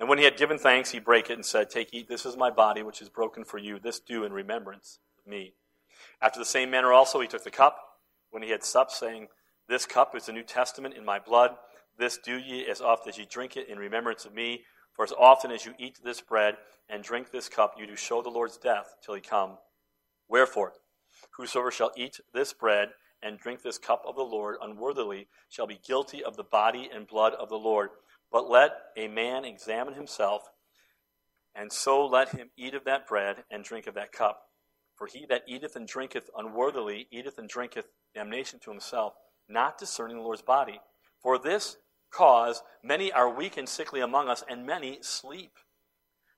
And 0.00 0.08
when 0.08 0.18
he 0.18 0.24
had 0.24 0.36
given 0.36 0.58
thanks, 0.58 0.90
he 0.90 1.00
brake 1.00 1.30
it 1.30 1.34
and 1.34 1.44
said, 1.44 1.70
Take, 1.70 1.92
eat, 1.92 2.08
this 2.08 2.24
is 2.24 2.36
my 2.36 2.50
body, 2.50 2.82
which 2.82 3.02
is 3.02 3.08
broken 3.08 3.44
for 3.44 3.58
you. 3.58 3.78
This 3.78 3.98
do 3.98 4.24
in 4.24 4.32
remembrance 4.32 5.00
of 5.18 5.30
me. 5.30 5.54
After 6.20 6.38
the 6.38 6.44
same 6.44 6.70
manner 6.70 6.92
also, 6.92 7.20
he 7.20 7.26
took 7.26 7.44
the 7.44 7.50
cup 7.50 7.78
when 8.30 8.42
he 8.42 8.50
had 8.50 8.62
supped, 8.62 8.92
saying, 8.92 9.28
This 9.68 9.86
cup 9.86 10.14
is 10.14 10.26
the 10.26 10.32
New 10.32 10.44
Testament 10.44 10.94
in 10.94 11.04
my 11.04 11.18
blood. 11.18 11.56
This 11.98 12.16
do 12.16 12.36
ye 12.36 12.66
as 12.68 12.80
oft 12.80 13.08
as 13.08 13.18
ye 13.18 13.26
drink 13.28 13.56
it 13.56 13.68
in 13.68 13.78
remembrance 13.78 14.24
of 14.24 14.34
me. 14.34 14.62
For 14.94 15.04
as 15.04 15.12
often 15.12 15.50
as 15.50 15.66
you 15.66 15.74
eat 15.78 15.98
this 16.02 16.20
bread 16.20 16.56
and 16.88 17.02
drink 17.02 17.30
this 17.30 17.48
cup, 17.48 17.74
you 17.78 17.86
do 17.86 17.96
show 17.96 18.22
the 18.22 18.30
Lord's 18.30 18.56
death 18.56 18.94
till 19.04 19.14
he 19.14 19.20
come. 19.20 19.58
Wherefore, 20.28 20.74
whosoever 21.36 21.70
shall 21.70 21.92
eat 21.96 22.20
this 22.32 22.52
bread 22.52 22.90
and 23.22 23.38
drink 23.38 23.62
this 23.62 23.78
cup 23.78 24.02
of 24.06 24.14
the 24.14 24.22
Lord 24.22 24.56
unworthily 24.62 25.26
shall 25.48 25.66
be 25.66 25.80
guilty 25.84 26.22
of 26.22 26.36
the 26.36 26.44
body 26.44 26.88
and 26.92 27.06
blood 27.06 27.34
of 27.34 27.48
the 27.48 27.56
Lord. 27.56 27.90
But 28.30 28.50
let 28.50 28.72
a 28.96 29.08
man 29.08 29.44
examine 29.44 29.94
himself, 29.94 30.42
and 31.54 31.72
so 31.72 32.06
let 32.06 32.30
him 32.30 32.50
eat 32.56 32.74
of 32.74 32.84
that 32.84 33.06
bread 33.06 33.44
and 33.50 33.64
drink 33.64 33.86
of 33.86 33.94
that 33.94 34.12
cup. 34.12 34.42
For 34.96 35.06
he 35.06 35.26
that 35.26 35.44
eateth 35.46 35.76
and 35.76 35.86
drinketh 35.86 36.28
unworthily 36.36 37.06
eateth 37.10 37.38
and 37.38 37.48
drinketh 37.48 37.86
damnation 38.14 38.58
to 38.60 38.70
himself, 38.70 39.14
not 39.48 39.78
discerning 39.78 40.16
the 40.16 40.22
Lord's 40.22 40.42
body. 40.42 40.80
For 41.22 41.38
this 41.38 41.76
cause 42.10 42.62
many 42.82 43.12
are 43.12 43.30
weak 43.30 43.56
and 43.56 43.68
sickly 43.68 44.00
among 44.00 44.28
us, 44.28 44.44
and 44.48 44.66
many 44.66 44.98
sleep. 45.02 45.52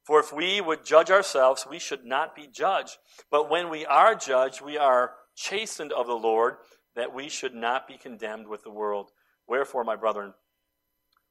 For 0.04 0.20
if 0.20 0.32
we 0.32 0.60
would 0.60 0.84
judge 0.84 1.10
ourselves, 1.10 1.66
we 1.68 1.78
should 1.78 2.04
not 2.04 2.34
be 2.34 2.46
judged. 2.46 2.98
But 3.30 3.50
when 3.50 3.68
we 3.68 3.86
are 3.86 4.14
judged, 4.14 4.60
we 4.60 4.76
are 4.76 5.12
chastened 5.34 5.92
of 5.92 6.06
the 6.06 6.14
Lord, 6.14 6.56
that 6.96 7.14
we 7.14 7.28
should 7.28 7.54
not 7.54 7.86
be 7.86 7.96
condemned 7.96 8.48
with 8.48 8.62
the 8.62 8.70
world. 8.70 9.10
Wherefore, 9.46 9.84
my 9.84 9.96
brethren, 9.96 10.34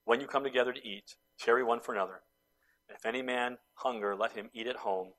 when 0.10 0.20
you 0.20 0.26
come 0.26 0.44
together 0.44 0.74
to 0.74 0.84
eat, 0.84 1.18
tarry 1.40 1.64
one 1.64 1.80
for 1.80 1.94
another. 1.94 2.22
If 2.88 3.06
any 3.06 3.22
man 3.22 3.60
hunger, 3.76 4.16
let 4.16 4.32
him 4.32 4.50
eat 4.56 4.66
at 4.66 4.78
home, 4.78 5.10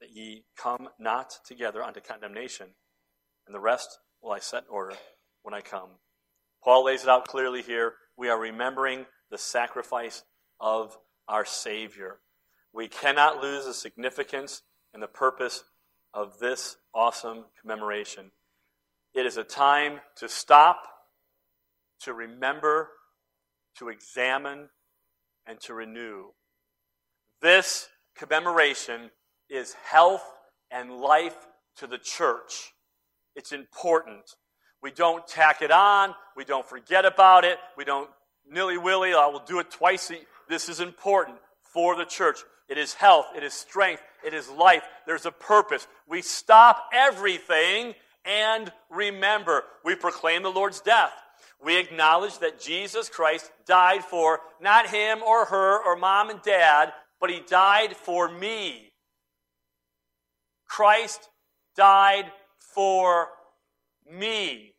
that 0.00 0.08
ye 0.10 0.44
come 0.56 0.88
not 0.98 1.34
together 1.46 1.82
unto 1.82 2.00
condemnation. 2.00 2.68
And 3.46 3.54
the 3.54 3.60
rest 3.60 3.98
will 4.22 4.32
I 4.32 4.38
set 4.38 4.62
in 4.62 4.70
order 4.70 4.94
when 5.42 5.52
I 5.52 5.60
come. 5.60 5.90
Paul 6.64 6.86
lays 6.86 7.02
it 7.02 7.10
out 7.10 7.28
clearly 7.28 7.60
here. 7.60 7.92
We 8.16 8.30
are 8.30 8.40
remembering 8.40 9.04
the 9.30 9.36
sacrifice 9.36 10.22
of 10.58 10.96
our 11.28 11.44
Savior. 11.44 12.20
We 12.72 12.88
cannot 12.88 13.42
lose 13.42 13.66
the 13.66 13.74
significance 13.74 14.62
and 14.94 15.02
the 15.02 15.08
purpose 15.08 15.62
of 16.14 16.38
this 16.38 16.78
awesome 16.94 17.44
commemoration. 17.60 18.30
It 19.12 19.26
is 19.26 19.36
a 19.36 19.44
time 19.44 20.00
to 20.16 20.26
stop, 20.26 20.88
to 22.04 22.14
remember, 22.14 22.88
to 23.78 23.88
examine, 23.88 24.68
and 25.46 25.60
to 25.60 25.74
renew. 25.74 26.26
This 27.40 27.88
commemoration 28.16 29.10
is 29.50 29.74
health 29.84 30.24
and 30.70 30.92
life 30.92 31.36
to 31.76 31.86
the 31.86 31.98
church. 31.98 32.72
It's 33.34 33.52
important. 33.52 34.22
We 34.82 34.90
don't 34.90 35.26
tack 35.26 35.62
it 35.62 35.70
on. 35.70 36.14
We 36.36 36.44
don't 36.44 36.68
forget 36.68 37.04
about 37.04 37.44
it. 37.44 37.58
We 37.76 37.84
don't 37.84 38.10
nilly 38.48 38.78
willy. 38.78 39.14
I 39.14 39.26
will 39.26 39.44
do 39.46 39.58
it 39.58 39.70
twice. 39.70 40.10
This 40.48 40.68
is 40.68 40.80
important 40.80 41.38
for 41.62 41.96
the 41.96 42.04
church. 42.04 42.38
It 42.68 42.78
is 42.78 42.94
health. 42.94 43.26
It 43.36 43.42
is 43.42 43.52
strength. 43.52 44.02
It 44.24 44.34
is 44.34 44.48
life. 44.48 44.82
There's 45.06 45.26
a 45.26 45.32
purpose. 45.32 45.86
We 46.08 46.22
stop 46.22 46.90
everything 46.92 47.94
and 48.24 48.72
remember. 48.90 49.64
We 49.84 49.94
proclaim 49.94 50.42
the 50.42 50.50
Lord's 50.50 50.80
death. 50.80 51.12
We 51.64 51.78
acknowledge 51.78 52.38
that 52.38 52.60
Jesus 52.60 53.08
Christ 53.08 53.50
died 53.66 54.04
for 54.04 54.40
not 54.60 54.88
him 54.88 55.22
or 55.22 55.44
her 55.44 55.82
or 55.84 55.96
mom 55.96 56.30
and 56.30 56.42
dad, 56.42 56.92
but 57.20 57.30
he 57.30 57.40
died 57.40 57.96
for 57.96 58.28
me. 58.28 58.92
Christ 60.66 61.28
died 61.76 62.32
for 62.58 63.28
me. 64.10 64.74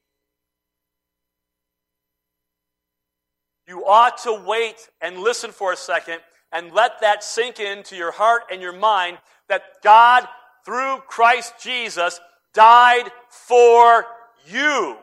You 3.67 3.85
ought 3.85 4.17
to 4.23 4.43
wait 4.45 4.89
and 4.99 5.19
listen 5.19 5.51
for 5.51 5.71
a 5.71 5.77
second 5.77 6.19
and 6.51 6.73
let 6.73 6.99
that 7.01 7.23
sink 7.23 7.59
into 7.59 7.95
your 7.95 8.11
heart 8.11 8.43
and 8.51 8.61
your 8.61 8.77
mind 8.77 9.17
that 9.47 9.63
God, 9.83 10.27
through 10.65 10.97
Christ 11.07 11.53
Jesus, 11.61 12.19
died 12.53 13.09
for 13.29 14.05
you. 14.47 14.97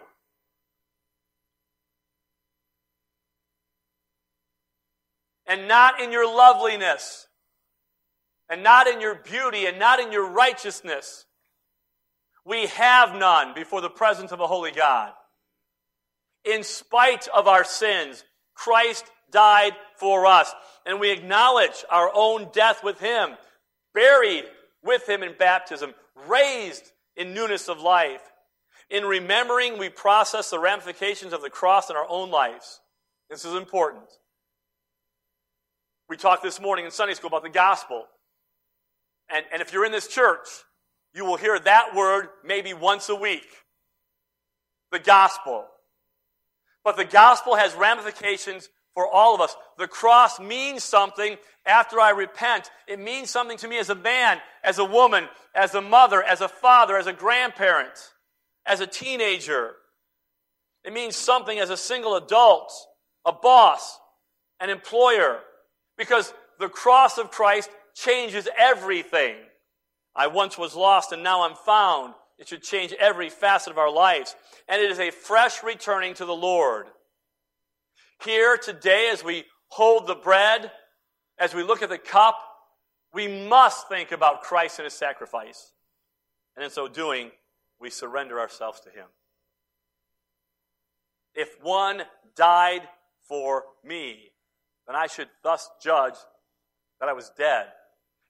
And 5.50 5.66
not 5.66 6.00
in 6.00 6.12
your 6.12 6.32
loveliness, 6.32 7.26
and 8.48 8.62
not 8.62 8.86
in 8.86 9.00
your 9.00 9.16
beauty, 9.16 9.66
and 9.66 9.80
not 9.80 9.98
in 9.98 10.12
your 10.12 10.30
righteousness. 10.30 11.26
We 12.44 12.68
have 12.68 13.16
none 13.16 13.52
before 13.52 13.80
the 13.80 13.90
presence 13.90 14.30
of 14.30 14.38
a 14.38 14.46
holy 14.46 14.70
God. 14.70 15.10
In 16.44 16.62
spite 16.62 17.26
of 17.28 17.48
our 17.48 17.64
sins, 17.64 18.22
Christ 18.54 19.04
died 19.32 19.72
for 19.96 20.24
us. 20.24 20.54
And 20.86 21.00
we 21.00 21.10
acknowledge 21.10 21.84
our 21.90 22.12
own 22.14 22.48
death 22.52 22.84
with 22.84 23.00
Him, 23.00 23.30
buried 23.92 24.44
with 24.84 25.08
Him 25.08 25.24
in 25.24 25.34
baptism, 25.36 25.94
raised 26.28 26.92
in 27.16 27.34
newness 27.34 27.68
of 27.68 27.80
life. 27.80 28.22
In 28.88 29.04
remembering, 29.04 29.78
we 29.78 29.88
process 29.88 30.50
the 30.50 30.60
ramifications 30.60 31.32
of 31.32 31.42
the 31.42 31.50
cross 31.50 31.90
in 31.90 31.96
our 31.96 32.08
own 32.08 32.30
lives. 32.30 32.80
This 33.28 33.44
is 33.44 33.54
important. 33.56 34.06
We 36.10 36.16
talked 36.16 36.42
this 36.42 36.60
morning 36.60 36.84
in 36.84 36.90
Sunday 36.90 37.14
school 37.14 37.28
about 37.28 37.44
the 37.44 37.50
gospel. 37.50 38.04
And, 39.32 39.44
and 39.52 39.62
if 39.62 39.72
you're 39.72 39.84
in 39.84 39.92
this 39.92 40.08
church, 40.08 40.48
you 41.14 41.24
will 41.24 41.36
hear 41.36 41.56
that 41.56 41.94
word 41.94 42.26
maybe 42.44 42.74
once 42.74 43.08
a 43.08 43.14
week. 43.14 43.46
The 44.90 44.98
gospel. 44.98 45.66
But 46.82 46.96
the 46.96 47.04
gospel 47.04 47.54
has 47.54 47.76
ramifications 47.76 48.68
for 48.92 49.06
all 49.06 49.36
of 49.36 49.40
us. 49.40 49.54
The 49.78 49.86
cross 49.86 50.40
means 50.40 50.82
something 50.82 51.36
after 51.64 52.00
I 52.00 52.10
repent. 52.10 52.72
It 52.88 52.98
means 52.98 53.30
something 53.30 53.58
to 53.58 53.68
me 53.68 53.78
as 53.78 53.88
a 53.88 53.94
man, 53.94 54.38
as 54.64 54.80
a 54.80 54.84
woman, 54.84 55.28
as 55.54 55.76
a 55.76 55.80
mother, 55.80 56.20
as 56.24 56.40
a 56.40 56.48
father, 56.48 56.98
as 56.98 57.06
a 57.06 57.12
grandparent, 57.12 57.94
as 58.66 58.80
a 58.80 58.86
teenager. 58.88 59.76
It 60.84 60.92
means 60.92 61.14
something 61.14 61.60
as 61.60 61.70
a 61.70 61.76
single 61.76 62.16
adult, 62.16 62.72
a 63.24 63.30
boss, 63.30 63.96
an 64.58 64.70
employer, 64.70 65.42
because 66.00 66.32
the 66.58 66.70
cross 66.70 67.18
of 67.18 67.30
Christ 67.30 67.68
changes 67.94 68.48
everything. 68.56 69.36
I 70.16 70.28
once 70.28 70.56
was 70.56 70.74
lost 70.74 71.12
and 71.12 71.22
now 71.22 71.42
I'm 71.42 71.54
found. 71.54 72.14
It 72.38 72.48
should 72.48 72.62
change 72.62 72.94
every 72.94 73.28
facet 73.28 73.70
of 73.70 73.76
our 73.76 73.92
lives. 73.92 74.34
And 74.66 74.80
it 74.80 74.90
is 74.90 74.98
a 74.98 75.10
fresh 75.10 75.62
returning 75.62 76.14
to 76.14 76.24
the 76.24 76.32
Lord. 76.32 76.86
Here 78.24 78.56
today, 78.56 79.10
as 79.12 79.22
we 79.22 79.44
hold 79.68 80.06
the 80.06 80.14
bread, 80.14 80.72
as 81.38 81.54
we 81.54 81.62
look 81.62 81.82
at 81.82 81.90
the 81.90 81.98
cup, 81.98 82.38
we 83.12 83.28
must 83.46 83.86
think 83.90 84.10
about 84.10 84.40
Christ 84.40 84.78
and 84.78 84.84
his 84.84 84.94
sacrifice. 84.94 85.72
And 86.56 86.64
in 86.64 86.70
so 86.70 86.88
doing, 86.88 87.30
we 87.78 87.90
surrender 87.90 88.40
ourselves 88.40 88.80
to 88.80 88.88
him. 88.88 89.06
If 91.34 91.62
one 91.62 92.04
died 92.36 92.88
for 93.28 93.64
me, 93.84 94.29
then 94.90 94.96
I 94.96 95.06
should 95.06 95.28
thus 95.44 95.70
judge 95.80 96.16
that 96.98 97.08
I 97.08 97.12
was 97.12 97.30
dead. 97.38 97.66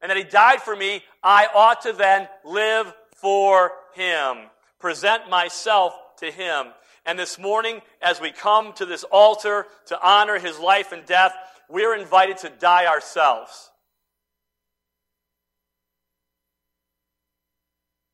And 0.03 0.11
that 0.11 0.18
he 0.18 0.25
died 0.25 0.61
for 0.61 0.77
me, 0.77 1.03
I 1.23 1.46
ought 1.55 1.81
to 1.83 1.94
then 1.94 2.29
live 2.44 2.92
for 3.16 3.73
him, 3.94 4.37
present 4.79 5.31
myself 5.31 5.94
to 6.18 6.31
him. 6.31 6.66
And 7.07 7.18
this 7.18 7.38
morning, 7.38 7.81
as 8.03 8.20
we 8.20 8.31
come 8.31 8.75
to 8.75 8.85
this 8.85 9.05
altar 9.05 9.68
to 9.87 10.07
honor 10.07 10.38
his 10.38 10.59
life 10.59 10.92
and 10.92 11.07
death, 11.07 11.33
we're 11.70 11.99
invited 11.99 12.37
to 12.38 12.51
die 12.51 12.85
ourselves. 12.85 13.70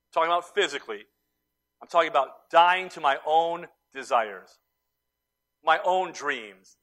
I'm 0.05 0.23
talking 0.23 0.31
about 0.31 0.55
physically. 0.55 1.05
I'm 1.83 1.89
talking 1.89 2.11
about 2.11 2.49
dying 2.53 2.91
to 2.91 3.01
my 3.01 3.19
own 3.27 3.67
desires, 3.93 4.51
my 5.65 5.81
own 5.85 6.13
dreams, 6.13 6.77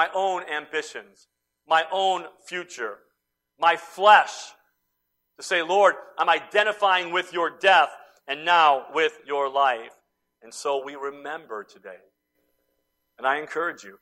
my 0.00 0.08
own 0.14 0.42
ambitions, 0.48 1.28
my 1.68 1.84
own 1.92 2.24
future, 2.46 3.00
my 3.58 3.76
flesh. 3.76 4.32
To 5.36 5.42
say, 5.42 5.60
Lord, 5.60 5.94
I'm 6.16 6.30
identifying 6.30 7.12
with 7.12 7.34
your 7.34 7.50
death 7.50 7.90
and 8.26 8.46
now 8.46 8.86
with 8.94 9.18
your 9.26 9.50
life. 9.50 9.92
And 10.42 10.54
so 10.54 10.82
we 10.82 10.94
remember 10.94 11.64
today. 11.64 12.00
And 13.18 13.26
I 13.26 13.40
encourage 13.40 13.84
you 13.84 13.98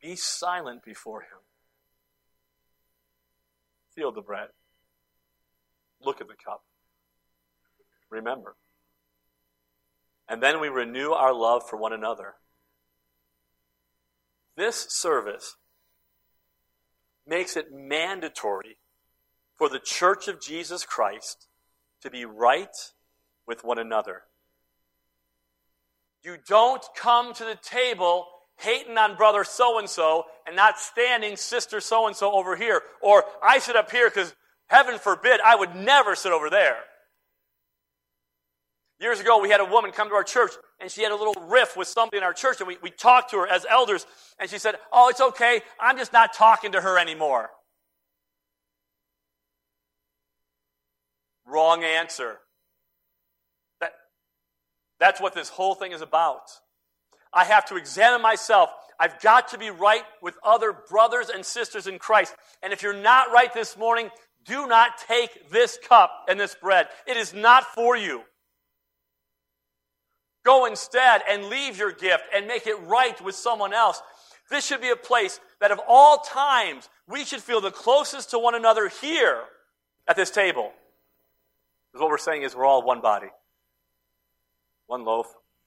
be 0.00 0.14
silent 0.14 0.84
before 0.84 1.22
Him. 1.22 1.40
Feel 3.96 4.12
the 4.12 4.22
bread. 4.22 4.50
Look 6.00 6.20
at 6.20 6.28
the 6.28 6.34
cup. 6.34 6.62
Remember. 8.10 8.54
and 10.28 10.40
then 10.40 10.60
we 10.60 10.68
renew 10.68 11.10
our 11.10 11.34
love 11.34 11.62
for 11.68 11.76
one 11.76 11.92
another. 11.92 12.34
This 14.58 14.86
service 14.88 15.56
makes 17.24 17.56
it 17.56 17.72
mandatory 17.72 18.78
for 19.56 19.68
the 19.68 19.78
church 19.78 20.26
of 20.26 20.40
Jesus 20.40 20.84
Christ 20.84 21.46
to 22.02 22.10
be 22.10 22.24
right 22.24 22.74
with 23.46 23.62
one 23.62 23.78
another. 23.78 24.22
You 26.24 26.38
don't 26.48 26.84
come 26.96 27.32
to 27.34 27.44
the 27.44 27.56
table 27.62 28.26
hating 28.56 28.98
on 28.98 29.14
brother 29.14 29.44
so 29.44 29.78
and 29.78 29.88
so 29.88 30.24
and 30.44 30.56
not 30.56 30.80
standing 30.80 31.36
sister 31.36 31.80
so 31.80 32.08
and 32.08 32.16
so 32.16 32.32
over 32.32 32.56
here. 32.56 32.82
Or 33.00 33.22
I 33.40 33.60
sit 33.60 33.76
up 33.76 33.92
here 33.92 34.10
because 34.10 34.34
heaven 34.66 34.98
forbid 34.98 35.40
I 35.40 35.54
would 35.54 35.76
never 35.76 36.16
sit 36.16 36.32
over 36.32 36.50
there. 36.50 36.78
Years 39.00 39.20
ago, 39.20 39.40
we 39.40 39.48
had 39.48 39.60
a 39.60 39.64
woman 39.64 39.92
come 39.92 40.08
to 40.08 40.14
our 40.14 40.24
church 40.24 40.50
and 40.80 40.90
she 40.90 41.02
had 41.02 41.12
a 41.12 41.16
little 41.16 41.34
riff 41.48 41.76
with 41.76 41.86
somebody 41.86 42.16
in 42.16 42.24
our 42.24 42.32
church 42.32 42.60
and 42.60 42.66
we, 42.66 42.78
we 42.82 42.90
talked 42.90 43.30
to 43.30 43.36
her 43.38 43.46
as 43.46 43.64
elders 43.68 44.04
and 44.40 44.50
she 44.50 44.58
said, 44.58 44.74
Oh, 44.92 45.08
it's 45.08 45.20
okay. 45.20 45.60
I'm 45.78 45.96
just 45.96 46.12
not 46.12 46.34
talking 46.34 46.72
to 46.72 46.80
her 46.80 46.98
anymore. 46.98 47.50
Wrong 51.46 51.84
answer. 51.84 52.38
That, 53.80 53.92
that's 54.98 55.20
what 55.20 55.34
this 55.34 55.48
whole 55.48 55.76
thing 55.76 55.92
is 55.92 56.02
about. 56.02 56.50
I 57.32 57.44
have 57.44 57.66
to 57.66 57.76
examine 57.76 58.20
myself. 58.20 58.70
I've 58.98 59.20
got 59.20 59.48
to 59.48 59.58
be 59.58 59.70
right 59.70 60.02
with 60.20 60.36
other 60.42 60.72
brothers 60.72 61.28
and 61.28 61.44
sisters 61.46 61.86
in 61.86 62.00
Christ. 62.00 62.34
And 62.64 62.72
if 62.72 62.82
you're 62.82 62.92
not 62.92 63.30
right 63.32 63.52
this 63.54 63.76
morning, 63.76 64.10
do 64.44 64.66
not 64.66 64.98
take 65.06 65.50
this 65.50 65.78
cup 65.88 66.10
and 66.28 66.38
this 66.38 66.56
bread. 66.60 66.88
It 67.06 67.16
is 67.16 67.32
not 67.32 67.64
for 67.74 67.96
you. 67.96 68.22
Go 70.48 70.64
instead 70.64 71.20
and 71.28 71.50
leave 71.50 71.76
your 71.76 71.92
gift 71.92 72.24
and 72.34 72.46
make 72.46 72.66
it 72.66 72.80
right 72.86 73.22
with 73.22 73.34
someone 73.34 73.74
else. 73.74 74.00
This 74.50 74.64
should 74.64 74.80
be 74.80 74.88
a 74.88 74.96
place 74.96 75.40
that 75.60 75.70
of 75.70 75.78
all 75.86 76.20
times 76.20 76.88
we 77.06 77.26
should 77.26 77.42
feel 77.42 77.60
the 77.60 77.70
closest 77.70 78.30
to 78.30 78.38
one 78.38 78.54
another 78.54 78.88
here 78.88 79.42
at 80.08 80.16
this 80.16 80.30
table. 80.30 80.72
Because 81.92 82.00
what 82.00 82.08
we're 82.08 82.16
saying 82.16 82.44
is 82.44 82.56
we're 82.56 82.64
all 82.64 82.82
one 82.82 83.02
body, 83.02 83.26
one 84.86 85.04
loaf, 85.04 85.26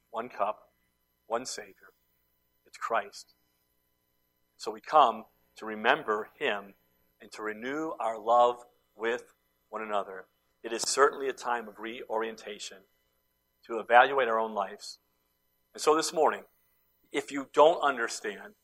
one 0.09 0.29
cup, 0.29 0.71
one 1.27 1.45
Savior. 1.45 1.93
It's 2.65 2.77
Christ. 2.79 3.35
So 4.57 4.71
we 4.71 4.81
come 4.81 5.25
to 5.57 5.65
remember 5.67 6.29
Him 6.39 6.73
and 7.21 7.31
to 7.33 7.43
renew 7.43 7.91
our 7.99 8.17
love 8.17 8.55
with 8.95 9.31
one 9.69 9.83
another. 9.83 10.25
It 10.63 10.73
is 10.73 10.81
certainly 10.81 11.29
a 11.29 11.33
time 11.33 11.67
of 11.67 11.77
reorientation 11.77 12.77
to 13.67 13.79
evaluate 13.79 14.27
our 14.27 14.39
own 14.39 14.53
lives. 14.53 14.99
And 15.73 15.81
so 15.81 15.95
this 15.95 16.13
morning, 16.13 16.43
if 17.11 17.31
you 17.31 17.47
don't 17.53 17.81
understand, 17.81 18.55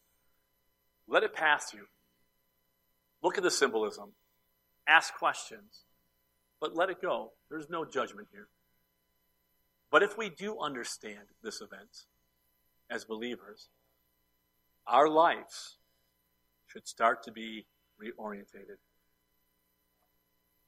let 1.07 1.23
it 1.23 1.33
pass 1.33 1.73
you. 1.73 1.85
Look 3.21 3.37
at 3.37 3.43
the 3.43 3.51
symbolism. 3.51 4.13
Ask 4.87 5.13
questions. 5.15 5.83
But 6.59 6.75
let 6.75 6.89
it 6.89 7.01
go. 7.01 7.31
There's 7.49 7.69
no 7.69 7.85
judgment 7.85 8.27
here. 8.31 8.47
But 9.91 10.03
if 10.03 10.17
we 10.17 10.29
do 10.29 10.59
understand 10.59 11.27
this 11.43 11.61
event, 11.61 12.05
as 12.89 13.05
believers, 13.05 13.69
our 14.85 15.09
lives 15.09 15.77
should 16.67 16.87
start 16.87 17.23
to 17.23 17.31
be 17.31 17.65
reorientated. 18.01 18.77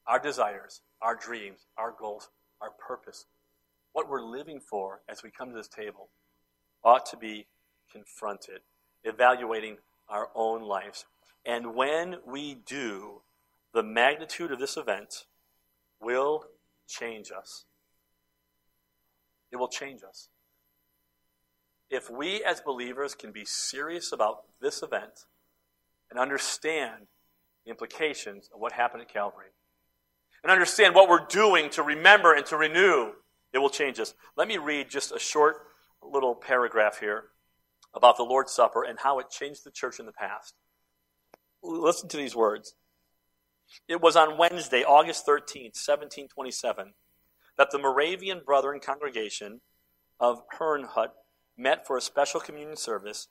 Our 0.08 0.20
desires, 0.20 0.82
our 1.02 1.16
dreams, 1.16 1.66
our 1.78 1.94
goals, 1.98 2.30
our 2.62 2.72
purpose, 2.72 3.26
what 3.94 4.10
we're 4.10 4.24
living 4.24 4.60
for 4.60 5.02
as 5.10 5.24
we 5.24 5.32
come 5.32 5.50
to 5.50 5.56
this 5.56 5.68
table 5.68 6.10
ought 6.84 7.06
to 7.08 7.18
be 7.18 7.48
confronted, 7.92 8.62
evaluating 9.04 9.78
our 10.08 10.30
own 10.36 10.62
lives. 10.62 11.06
And 11.46 11.76
when 11.76 12.18
we 12.26 12.54
do, 12.54 13.22
the 13.74 13.84
magnitude 13.84 14.52
of 14.52 14.60
this 14.60 14.78
event 14.78 15.26
will 16.02 16.46
change 16.88 17.32
us. 17.32 17.66
It 19.52 19.58
will 19.58 19.68
change 19.68 20.02
us 20.08 20.30
if 21.90 22.10
we 22.10 22.44
as 22.44 22.62
believers 22.62 23.16
can 23.16 23.32
be 23.32 23.46
serious 23.46 24.12
about 24.12 24.44
this 24.62 24.84
event 24.84 25.26
and 26.10 26.20
understand 26.20 27.08
the 27.66 27.72
implications 27.72 28.50
of 28.54 28.60
what 28.60 28.74
happened 28.74 29.02
at 29.02 29.12
Calvary, 29.12 29.50
and 30.44 30.52
understand 30.52 30.96
what 30.96 31.10
we're 31.10 31.26
doing 31.28 31.70
to 31.70 31.84
remember 31.84 32.34
and 32.34 32.46
to 32.46 32.56
renew, 32.56 33.12
it 33.54 33.60
will 33.60 33.70
change 33.70 34.00
us. 34.00 34.14
Let 34.38 34.48
me 34.48 34.58
read 34.58 34.90
just 34.90 35.12
a 35.12 35.20
short 35.20 35.58
little 36.02 36.36
paragraph 36.36 37.00
here 37.00 37.26
about 37.94 38.18
the 38.18 38.24
Lord's 38.24 38.54
Supper 38.54 38.84
and 38.84 39.00
how 39.00 39.20
it 39.20 39.30
changed 39.30 39.64
the 39.64 39.72
church 39.72 40.00
in 40.00 40.06
the 40.06 40.12
past. 40.12 40.56
Listen 41.62 42.08
to 42.10 42.18
these 42.18 42.36
words. 42.36 42.76
It 43.88 44.02
was 44.02 44.16
on 44.16 44.38
Wednesday, 44.38 44.84
August 44.84 45.26
13th, 45.28 45.78
1727, 45.78 46.94
that 47.58 47.72
the 47.72 47.80
Moravian 47.80 48.42
Brethren 48.46 48.80
congregation 48.80 49.62
of 50.20 50.42
Herrnhut 50.58 51.10
met 51.58 51.86
for 51.86 51.98
a 51.98 52.02
special 52.02 52.40
communion 52.40 52.78
service 52.78 53.28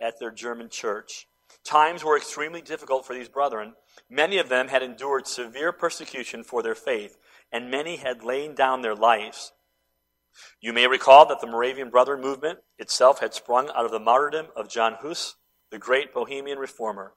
at 0.00 0.18
their 0.18 0.30
German 0.30 0.68
church. 0.68 1.26
Times 1.64 2.04
were 2.04 2.16
extremely 2.16 2.62
difficult 2.62 3.04
for 3.04 3.14
these 3.14 3.28
brethren. 3.28 3.74
Many 4.08 4.38
of 4.38 4.48
them 4.48 4.68
had 4.68 4.82
endured 4.82 5.26
severe 5.26 5.72
persecution 5.72 6.44
for 6.44 6.62
their 6.62 6.74
faith, 6.74 7.16
and 7.50 7.70
many 7.70 7.96
had 7.96 8.22
laid 8.22 8.54
down 8.54 8.82
their 8.82 8.94
lives. 8.94 9.52
You 10.60 10.72
may 10.72 10.86
recall 10.86 11.26
that 11.26 11.40
the 11.40 11.46
Moravian 11.46 11.90
Brethren 11.90 12.20
movement 12.20 12.60
itself 12.78 13.20
had 13.20 13.34
sprung 13.34 13.68
out 13.70 13.84
of 13.84 13.90
the 13.90 14.00
martyrdom 14.00 14.48
of 14.56 14.68
John 14.68 14.96
Hus, 15.00 15.36
the 15.70 15.78
great 15.78 16.12
Bohemian 16.12 16.58
reformer. 16.58 17.14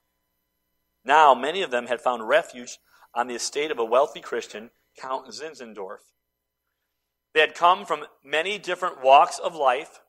Now, 1.06 1.34
many 1.34 1.62
of 1.62 1.72
them 1.72 1.88
had 1.88 2.02
found 2.02 2.28
refuge 2.28 2.80
on 3.14 3.28
the 3.28 3.36
estate 3.36 3.72
of 3.72 3.80
a 3.80 3.86
wealthy 3.86 4.22
Christian, 4.22 4.72
Count 4.98 5.28
Zinzendorf. 5.28 6.00
They 7.34 7.42
had 7.42 7.56
come 7.56 7.86
from 7.86 8.06
many 8.24 8.58
different 8.58 9.02
walks 9.02 9.40
of 9.40 9.56
life, 9.56 10.00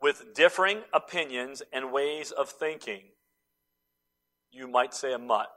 with 0.00 0.34
differing 0.34 0.82
opinions 0.92 1.62
and 1.72 1.92
ways 1.92 2.30
of 2.30 2.48
thinking. 2.48 3.02
You 4.50 4.68
might 4.68 4.94
say 4.94 5.12
a 5.12 5.18
mutt. 5.18 5.48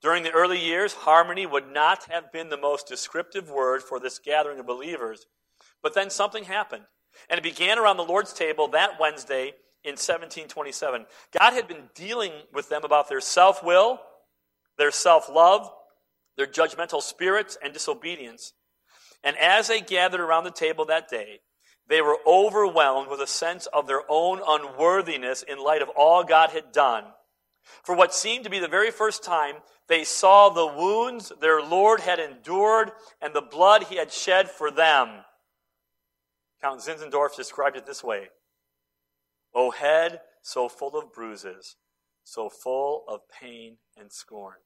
During 0.00 0.22
the 0.22 0.30
early 0.30 0.60
years, 0.60 0.92
harmony 0.92 1.44
would 1.46 1.72
not 1.72 2.04
have 2.10 2.32
been 2.32 2.50
the 2.50 2.56
most 2.56 2.86
descriptive 2.86 3.50
word 3.50 3.82
for 3.82 3.98
this 3.98 4.18
gathering 4.18 4.60
of 4.60 4.66
believers. 4.66 5.26
But 5.82 5.94
then 5.94 6.10
something 6.10 6.44
happened. 6.44 6.84
And 7.28 7.38
it 7.38 7.42
began 7.42 7.78
around 7.78 7.96
the 7.96 8.04
Lord's 8.04 8.32
table 8.32 8.68
that 8.68 9.00
Wednesday 9.00 9.54
in 9.84 9.92
1727. 9.92 11.06
God 11.36 11.52
had 11.52 11.66
been 11.66 11.88
dealing 11.94 12.32
with 12.52 12.68
them 12.68 12.84
about 12.84 13.08
their 13.08 13.20
self 13.20 13.64
will, 13.64 14.00
their 14.76 14.90
self 14.90 15.28
love, 15.28 15.68
their 16.36 16.46
judgmental 16.46 17.02
spirits, 17.02 17.58
and 17.62 17.72
disobedience. 17.72 18.52
And 19.24 19.36
as 19.36 19.66
they 19.66 19.80
gathered 19.80 20.20
around 20.20 20.44
the 20.44 20.50
table 20.50 20.84
that 20.86 21.08
day, 21.08 21.40
they 21.88 22.02
were 22.02 22.18
overwhelmed 22.26 23.10
with 23.10 23.20
a 23.20 23.26
sense 23.26 23.66
of 23.66 23.86
their 23.86 24.02
own 24.08 24.40
unworthiness 24.46 25.42
in 25.42 25.58
light 25.58 25.82
of 25.82 25.88
all 25.90 26.22
God 26.22 26.50
had 26.50 26.70
done. 26.70 27.04
For 27.82 27.94
what 27.94 28.14
seemed 28.14 28.44
to 28.44 28.50
be 28.50 28.58
the 28.58 28.68
very 28.68 28.90
first 28.90 29.22
time, 29.22 29.56
they 29.88 30.04
saw 30.04 30.48
the 30.48 30.66
wounds 30.66 31.32
their 31.40 31.62
Lord 31.62 32.00
had 32.00 32.18
endured 32.18 32.92
and 33.20 33.34
the 33.34 33.40
blood 33.40 33.84
he 33.84 33.96
had 33.96 34.12
shed 34.12 34.50
for 34.50 34.70
them. 34.70 35.24
Count 36.60 36.80
Zinzendorf 36.80 37.36
described 37.36 37.76
it 37.76 37.86
this 37.86 38.04
way 38.04 38.28
O 39.54 39.70
head 39.70 40.20
so 40.42 40.68
full 40.68 40.96
of 40.96 41.12
bruises, 41.12 41.76
so 42.24 42.48
full 42.48 43.04
of 43.08 43.20
pain 43.28 43.78
and 43.96 44.12
scorn. 44.12 44.56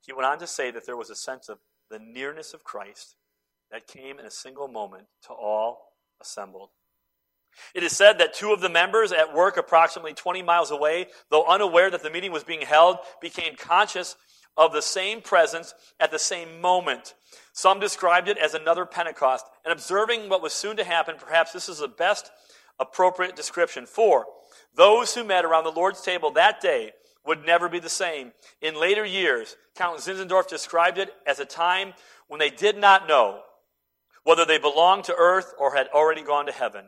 He 0.00 0.12
went 0.12 0.26
on 0.26 0.38
to 0.38 0.46
say 0.46 0.70
that 0.70 0.86
there 0.86 0.96
was 0.96 1.10
a 1.10 1.14
sense 1.14 1.48
of 1.48 1.58
the 1.90 1.98
nearness 1.98 2.54
of 2.54 2.64
Christ 2.64 3.16
that 3.70 3.86
came 3.86 4.18
in 4.18 4.24
a 4.24 4.30
single 4.30 4.68
moment 4.68 5.06
to 5.26 5.32
all 5.32 5.92
assembled. 6.20 6.70
It 7.74 7.82
is 7.82 7.96
said 7.96 8.18
that 8.18 8.34
two 8.34 8.52
of 8.52 8.60
the 8.60 8.68
members 8.68 9.12
at 9.12 9.34
work 9.34 9.56
approximately 9.56 10.14
20 10.14 10.42
miles 10.42 10.70
away, 10.70 11.06
though 11.30 11.44
unaware 11.46 11.90
that 11.90 12.02
the 12.02 12.10
meeting 12.10 12.32
was 12.32 12.44
being 12.44 12.62
held, 12.62 12.98
became 13.20 13.56
conscious 13.56 14.16
of 14.56 14.72
the 14.72 14.82
same 14.82 15.20
presence 15.20 15.74
at 16.00 16.10
the 16.10 16.18
same 16.18 16.60
moment. 16.60 17.14
Some 17.52 17.78
described 17.78 18.28
it 18.28 18.38
as 18.38 18.54
another 18.54 18.84
Pentecost. 18.84 19.46
And 19.64 19.72
observing 19.72 20.28
what 20.28 20.42
was 20.42 20.52
soon 20.52 20.76
to 20.76 20.84
happen, 20.84 21.16
perhaps 21.18 21.52
this 21.52 21.68
is 21.68 21.78
the 21.78 21.88
best 21.88 22.30
appropriate 22.78 23.36
description. 23.36 23.86
For 23.86 24.26
those 24.74 25.14
who 25.14 25.24
met 25.24 25.44
around 25.44 25.64
the 25.64 25.70
Lord's 25.70 26.02
table 26.02 26.32
that 26.32 26.60
day 26.60 26.92
would 27.24 27.44
never 27.44 27.68
be 27.68 27.78
the 27.78 27.88
same. 27.88 28.32
In 28.60 28.80
later 28.80 29.04
years, 29.04 29.56
Count 29.76 30.00
Zinzendorf 30.00 30.48
described 30.48 30.98
it 30.98 31.10
as 31.26 31.38
a 31.38 31.44
time 31.44 31.94
when 32.26 32.40
they 32.40 32.50
did 32.50 32.76
not 32.76 33.06
know 33.06 33.42
whether 34.24 34.44
they 34.44 34.58
belonged 34.58 35.04
to 35.04 35.14
earth 35.16 35.54
or 35.58 35.74
had 35.74 35.88
already 35.88 36.22
gone 36.22 36.46
to 36.46 36.52
heaven. 36.52 36.86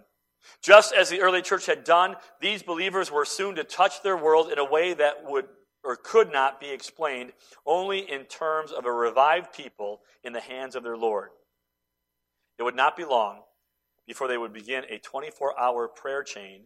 Just 0.62 0.92
as 0.94 1.08
the 1.08 1.20
early 1.20 1.42
church 1.42 1.66
had 1.66 1.84
done, 1.84 2.16
these 2.40 2.62
believers 2.62 3.10
were 3.10 3.24
soon 3.24 3.54
to 3.56 3.64
touch 3.64 4.02
their 4.02 4.16
world 4.16 4.50
in 4.50 4.58
a 4.58 4.64
way 4.64 4.94
that 4.94 5.24
would 5.24 5.46
or 5.82 5.96
could 5.96 6.30
not 6.32 6.60
be 6.60 6.70
explained 6.70 7.32
only 7.64 8.00
in 8.00 8.24
terms 8.24 8.70
of 8.70 8.84
a 8.84 8.92
revived 8.92 9.52
people 9.52 10.02
in 10.22 10.32
the 10.32 10.40
hands 10.40 10.76
of 10.76 10.82
their 10.82 10.96
Lord. 10.96 11.30
it 12.58 12.62
would 12.62 12.76
not 12.76 12.94
be 12.94 13.04
long 13.06 13.40
before 14.06 14.28
they 14.28 14.36
would 14.36 14.52
begin 14.52 14.84
a 14.90 14.98
24 14.98 15.58
hour 15.58 15.88
prayer 15.88 16.22
chain 16.22 16.64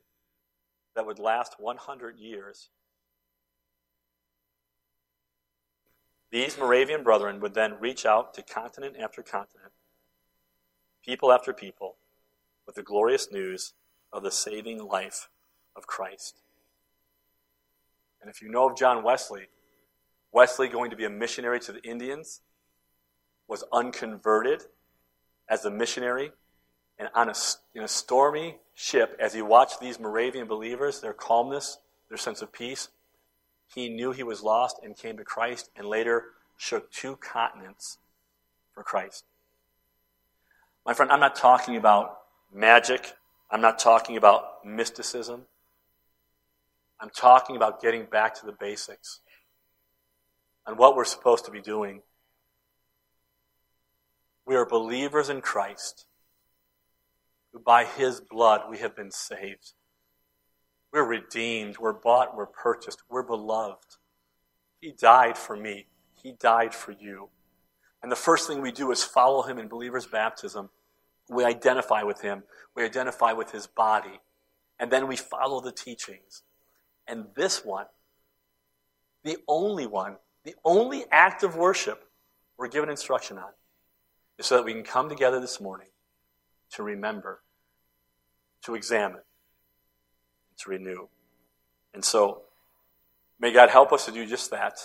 that 0.96 1.06
would 1.06 1.20
last 1.20 1.54
100 1.58 2.18
years. 2.18 2.70
These 6.32 6.58
Moravian 6.58 7.04
brethren 7.04 7.38
would 7.40 7.54
then 7.54 7.78
reach 7.78 8.04
out 8.04 8.34
to 8.34 8.42
continent 8.42 8.96
after 8.98 9.22
continent, 9.22 9.72
people 11.04 11.30
after 11.30 11.52
people, 11.52 11.96
with 12.66 12.76
the 12.76 12.82
glorious 12.82 13.30
news 13.30 13.72
of 14.12 14.22
the 14.22 14.30
saving 14.30 14.78
life 14.78 15.28
of 15.76 15.86
Christ. 15.86 16.42
And 18.20 18.30
if 18.30 18.40
you 18.40 18.48
know 18.48 18.70
of 18.70 18.76
John 18.76 19.02
Wesley, 19.02 19.48
Wesley 20.32 20.68
going 20.68 20.90
to 20.90 20.96
be 20.96 21.04
a 21.04 21.10
missionary 21.10 21.60
to 21.60 21.72
the 21.72 21.82
Indians, 21.82 22.40
was 23.46 23.64
unconverted 23.72 24.62
as 25.48 25.64
a 25.64 25.70
missionary, 25.70 26.32
and 26.98 27.08
on 27.14 27.28
a, 27.28 27.34
in 27.74 27.82
a 27.82 27.88
stormy 27.88 28.56
ship, 28.74 29.16
as 29.20 29.34
he 29.34 29.42
watched 29.42 29.80
these 29.80 30.00
Moravian 30.00 30.46
believers, 30.46 31.00
their 31.00 31.12
calmness, 31.12 31.78
their 32.08 32.16
sense 32.16 32.40
of 32.40 32.52
peace, 32.52 32.88
he 33.74 33.88
knew 33.88 34.12
he 34.12 34.22
was 34.22 34.42
lost 34.42 34.78
and 34.82 34.96
came 34.96 35.16
to 35.16 35.24
Christ 35.24 35.70
and 35.76 35.86
later 35.86 36.24
shook 36.56 36.90
two 36.90 37.16
continents 37.16 37.98
for 38.72 38.82
Christ. 38.82 39.24
My 40.86 40.94
friend, 40.94 41.10
I'm 41.10 41.20
not 41.20 41.34
talking 41.34 41.76
about 41.76 42.18
magic. 42.54 43.12
I'm 43.50 43.60
not 43.60 43.78
talking 43.78 44.16
about 44.16 44.64
mysticism. 44.64 45.42
I'm 47.00 47.10
talking 47.10 47.56
about 47.56 47.82
getting 47.82 48.04
back 48.04 48.34
to 48.40 48.46
the 48.46 48.52
basics 48.58 49.20
and 50.66 50.78
what 50.78 50.96
we're 50.96 51.04
supposed 51.04 51.44
to 51.46 51.50
be 51.50 51.60
doing. 51.60 52.02
We 54.46 54.54
are 54.56 54.64
believers 54.64 55.28
in 55.28 55.40
Christ, 55.40 56.06
who 57.52 57.58
by 57.58 57.84
his 57.84 58.20
blood 58.20 58.62
we 58.70 58.78
have 58.78 58.94
been 58.94 59.10
saved. 59.10 59.72
We're 60.92 61.04
redeemed, 61.04 61.78
we're 61.78 61.92
bought, 61.92 62.36
we're 62.36 62.46
purchased, 62.46 63.02
we're 63.10 63.24
beloved. 63.24 63.96
He 64.80 64.92
died 64.92 65.36
for 65.36 65.56
me, 65.56 65.86
He 66.22 66.32
died 66.32 66.74
for 66.74 66.92
you. 66.92 67.30
And 68.02 68.12
the 68.12 68.16
first 68.16 68.46
thing 68.46 68.60
we 68.60 68.70
do 68.70 68.92
is 68.92 69.02
follow 69.02 69.42
Him 69.42 69.58
in 69.58 69.66
believer's 69.66 70.06
baptism. 70.06 70.70
We 71.28 71.44
identify 71.44 72.02
with 72.02 72.20
Him, 72.20 72.42
we 72.76 72.84
identify 72.84 73.32
with 73.32 73.50
His 73.50 73.66
body, 73.66 74.20
and 74.78 74.90
then 74.90 75.06
we 75.06 75.16
follow 75.16 75.60
the 75.60 75.72
teachings. 75.72 76.42
And 77.06 77.26
this 77.34 77.64
one, 77.64 77.86
the 79.22 79.38
only 79.48 79.86
one, 79.86 80.16
the 80.44 80.54
only 80.64 81.04
act 81.10 81.42
of 81.42 81.56
worship 81.56 82.04
we're 82.58 82.68
given 82.68 82.90
instruction 82.90 83.38
on, 83.38 83.50
is 84.38 84.46
so 84.46 84.56
that 84.56 84.64
we 84.64 84.72
can 84.72 84.84
come 84.84 85.08
together 85.08 85.40
this 85.40 85.60
morning 85.60 85.88
to 86.72 86.82
remember, 86.82 87.40
to 88.62 88.74
examine, 88.74 89.22
to 90.58 90.70
renew. 90.70 91.08
And 91.92 92.04
so, 92.04 92.42
may 93.38 93.52
God 93.52 93.70
help 93.70 93.92
us 93.92 94.04
to 94.06 94.12
do 94.12 94.26
just 94.26 94.50
that 94.50 94.78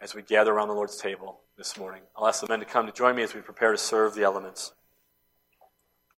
as 0.00 0.14
we 0.14 0.22
gather 0.22 0.52
around 0.52 0.68
the 0.68 0.74
Lord's 0.74 0.96
table 0.96 1.40
this 1.56 1.76
morning. 1.78 2.02
I'll 2.16 2.26
ask 2.26 2.40
the 2.40 2.48
men 2.48 2.60
to 2.60 2.66
come 2.66 2.86
to 2.86 2.92
join 2.92 3.16
me 3.16 3.22
as 3.22 3.34
we 3.34 3.40
prepare 3.40 3.72
to 3.72 3.78
serve 3.78 4.14
the 4.14 4.22
elements. 4.22 4.72